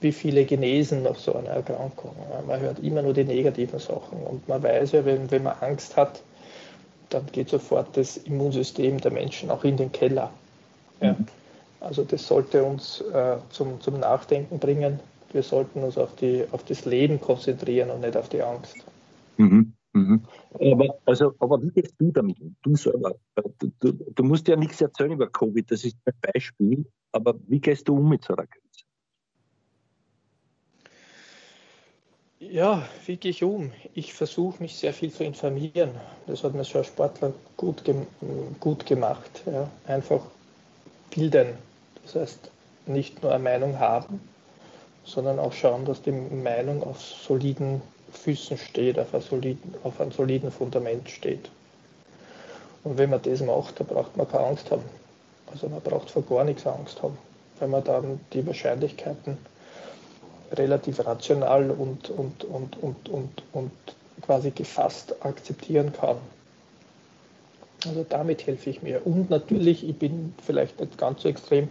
[0.00, 2.14] wie viele genesen nach so einer Erkrankung?
[2.46, 5.96] Man hört immer nur die negativen Sachen und man weiß ja, wenn, wenn man Angst
[5.96, 6.22] hat,
[7.10, 10.30] dann geht sofort das Immunsystem der Menschen auch in den Keller.
[11.00, 11.12] Ja.
[11.12, 11.26] Mhm.
[11.80, 15.00] Also das sollte uns äh, zum, zum Nachdenken bringen,
[15.32, 18.76] wir sollten uns auf, die, auf das Leben konzentrieren und nicht auf die Angst.
[19.36, 19.72] Mhm.
[19.92, 20.24] Mhm.
[20.54, 23.14] Aber, also, aber wie gehst du damit Du selber.
[23.58, 26.84] Du, du, du, musst ja nichts erzählen über Covid, das ist ein Beispiel.
[27.12, 28.60] Aber wie gehst du um mit so einer Krise?
[32.40, 33.70] Ja, wie gehe ich um?
[33.94, 35.90] Ich versuche mich sehr viel zu informieren.
[36.26, 37.84] Das hat mir so ein Sportler gut,
[38.58, 39.42] gut gemacht.
[39.46, 39.70] Ja.
[39.86, 40.22] Einfach
[41.14, 41.54] bilden.
[42.02, 42.50] Das heißt,
[42.86, 44.20] nicht nur eine Meinung haben,
[45.04, 47.82] sondern auch schauen, dass die Meinung auf soliden
[48.12, 51.50] Füßen steht, auf, soliden, auf einem soliden Fundament steht.
[52.84, 54.84] Und wenn man das macht, dann braucht man keine Angst haben.
[55.52, 57.18] Also man braucht vor gar nichts Angst haben,
[57.58, 59.36] weil man dann die Wahrscheinlichkeiten
[60.52, 63.72] relativ rational und, und, und, und, und, und
[64.22, 66.16] quasi gefasst akzeptieren kann.
[67.86, 69.06] Also damit helfe ich mir.
[69.06, 71.68] Und natürlich, ich bin vielleicht nicht ganz so extrem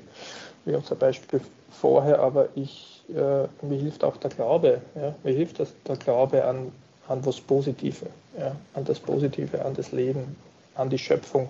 [0.65, 4.81] wie unser Beispiel vorher, aber ich, äh, mir hilft auch der Glaube.
[4.95, 5.15] Ja?
[5.23, 6.71] Mir hilft das, der Glaube an,
[7.07, 8.07] an was Positive,
[8.37, 8.55] ja?
[8.73, 10.35] an das Positive, an das Leben,
[10.75, 11.49] an die Schöpfung,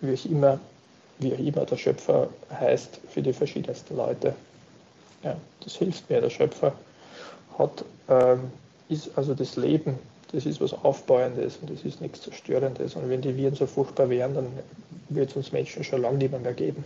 [0.00, 0.58] wie ich immer,
[1.18, 4.34] wie auch immer der Schöpfer heißt für die verschiedensten Leute.
[5.22, 6.20] Ja, das hilft mir.
[6.20, 6.72] Der Schöpfer
[7.58, 8.50] hat, ähm,
[8.88, 9.98] ist also das Leben,
[10.32, 12.94] das ist was Aufbauendes und das ist nichts Zerstörendes.
[12.94, 14.48] Und wenn die Viren so furchtbar wären, dann
[15.08, 16.84] wird es uns Menschen schon lange nicht mehr geben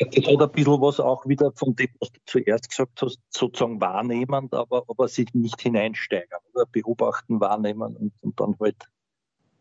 [0.00, 3.80] das hat ein bisschen was auch wieder von dem, was du zuerst gesagt hast, sozusagen
[3.80, 8.76] wahrnehmend, aber, aber sich nicht hineinsteigern oder beobachten, wahrnehmen und, und dann halt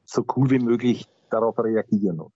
[0.05, 2.19] so cool wie möglich darauf reagieren.
[2.19, 2.31] Oder?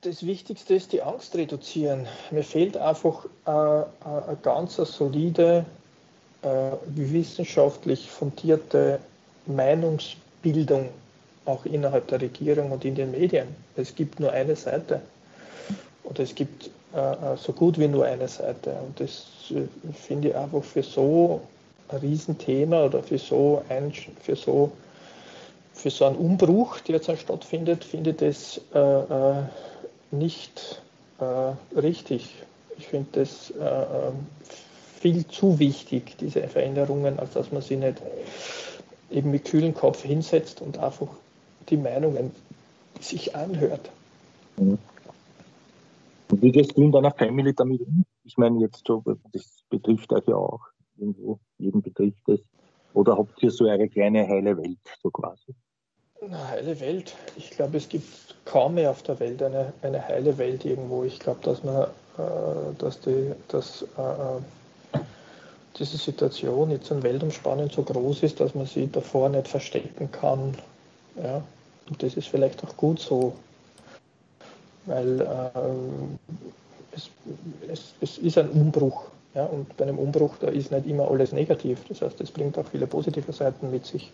[0.00, 2.06] Das Wichtigste ist die Angst reduzieren.
[2.30, 5.64] Mir fehlt einfach äh, äh eine ganz solide,
[6.42, 9.00] äh, wissenschaftlich fundierte
[9.46, 10.88] Meinungsbildung
[11.44, 13.48] auch innerhalb der Regierung und in den Medien.
[13.76, 15.00] Es gibt nur eine Seite.
[16.02, 16.70] Oder es gibt
[17.36, 18.74] so gut wie nur eine Seite.
[18.86, 21.40] Und das äh, finde ich einfach für so
[21.88, 24.72] ein Riesenthema oder für so ein, für so
[25.72, 29.42] für so einen Umbruch, der jetzt stattfindet, finde ich das äh, äh,
[30.10, 30.80] nicht
[31.20, 32.34] äh, richtig.
[32.78, 33.52] Ich finde das
[35.00, 38.02] viel zu wichtig, diese Veränderungen, als dass man sie nicht
[39.10, 41.08] eben mit kühlem Kopf hinsetzt und einfach
[41.70, 42.32] die Meinungen
[43.00, 43.90] sich anhört.
[44.58, 44.78] Mhm.
[46.30, 48.04] Und wie gehst du in deiner Family damit um?
[48.24, 49.02] Ich meine, jetzt so,
[49.32, 50.60] das betrifft euch ja auch
[50.96, 52.40] irgendwo, jeden betrifft es.
[52.94, 55.54] Oder habt ihr so eine kleine heile Welt, so quasi?
[56.22, 57.14] Eine heile Welt.
[57.36, 58.06] Ich glaube, es gibt
[58.44, 61.04] kaum mehr auf der Welt eine, eine heile Welt irgendwo.
[61.04, 64.98] Ich glaube, dass man, äh, dass die, dass äh,
[65.78, 70.56] diese Situation jetzt ein weltumspannend so groß ist, dass man sie davor nicht verstecken kann.
[71.22, 71.42] Ja?
[71.88, 73.34] Und das ist vielleicht auch gut so
[74.86, 75.26] weil äh,
[76.94, 77.10] es,
[77.70, 79.04] es, es, ist ein Umbruch.
[79.34, 81.80] Ja, und bei einem Umbruch, da ist nicht immer alles negativ.
[81.88, 84.12] Das heißt, es bringt auch viele positive Seiten mit sich.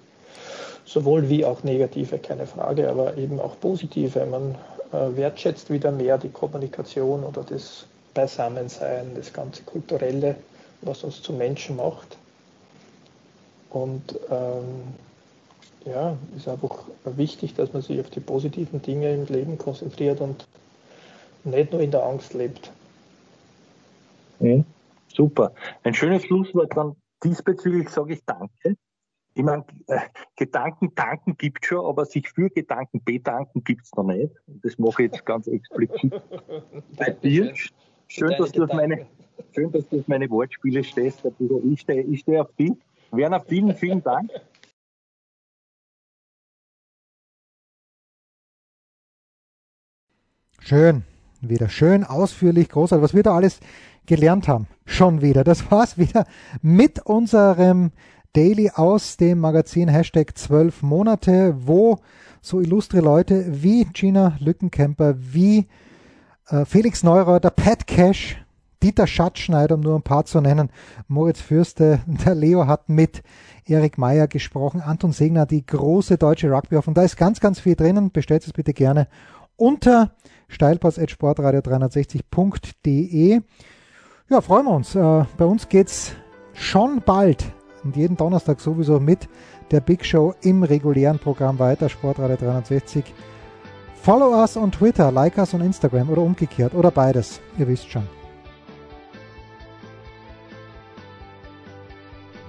[0.85, 4.27] Sowohl wie auch negative, keine Frage, aber eben auch positive.
[4.27, 4.57] Man
[4.93, 10.35] äh, wertschätzt wieder mehr die Kommunikation oder das Beisammensein, das ganze Kulturelle,
[10.81, 12.17] was uns zu Menschen macht.
[13.71, 14.95] Und ähm,
[15.87, 20.47] ja, ist einfach wichtig, dass man sich auf die positiven Dinge im Leben konzentriert und
[21.45, 22.73] nicht nur in der Angst lebt.
[24.41, 24.65] Mhm.
[25.09, 25.53] Super.
[25.83, 28.77] Ein schönes Schlusswort dann diesbezüglich sage ich Danke.
[29.35, 29.99] Ich meine, äh,
[30.37, 34.35] Gedanken danken gibt es schon, aber sich für Gedanken bedanken gibt es noch nicht.
[34.63, 36.13] Das mache ich jetzt ganz explizit
[36.99, 37.55] bei dir.
[38.09, 39.07] Schön, dass du auf meine,
[39.55, 41.23] schön, dass du auf meine Wortspiele stehst.
[41.73, 42.73] Ich stehe, ich stehe auf dich.
[43.11, 44.31] Werner, vielen, vielen Dank.
[50.61, 51.05] Schön
[51.43, 53.61] wieder schön, ausführlich, großartig, was wir da alles
[54.07, 54.67] gelernt haben.
[54.85, 55.45] Schon wieder.
[55.45, 56.27] Das war's wieder
[56.61, 57.91] mit unserem
[58.33, 61.99] Daily aus dem Magazin Hashtag 12 Monate, wo
[62.41, 65.69] so illustre Leute wie Gina Lückenkämper, wie
[66.49, 68.39] äh, Felix Neureuter, Pat Cash,
[68.83, 70.71] Dieter Schatzschneider, um nur ein paar zu nennen,
[71.07, 73.23] Moritz Fürste, der Leo hat mit
[73.65, 76.95] Erik Meyer gesprochen, Anton Segner, die große deutsche Rugby-Hoffnung.
[76.95, 78.11] Da ist ganz, ganz viel drinnen.
[78.11, 79.07] Bestellt es bitte gerne
[79.63, 80.13] unter
[80.49, 83.41] steilpass.sportradio360.de.
[84.29, 84.95] Ja, freuen wir uns.
[84.95, 86.13] Äh, bei uns geht's
[86.53, 87.45] schon bald
[87.85, 89.29] und jeden Donnerstag sowieso mit
[89.71, 93.05] der Big Show im regulären Programm weiter, Sportradio 360.
[94.03, 97.41] Follow us on Twitter, like us on Instagram oder umgekehrt oder beides.
[97.59, 98.07] Ihr wisst schon.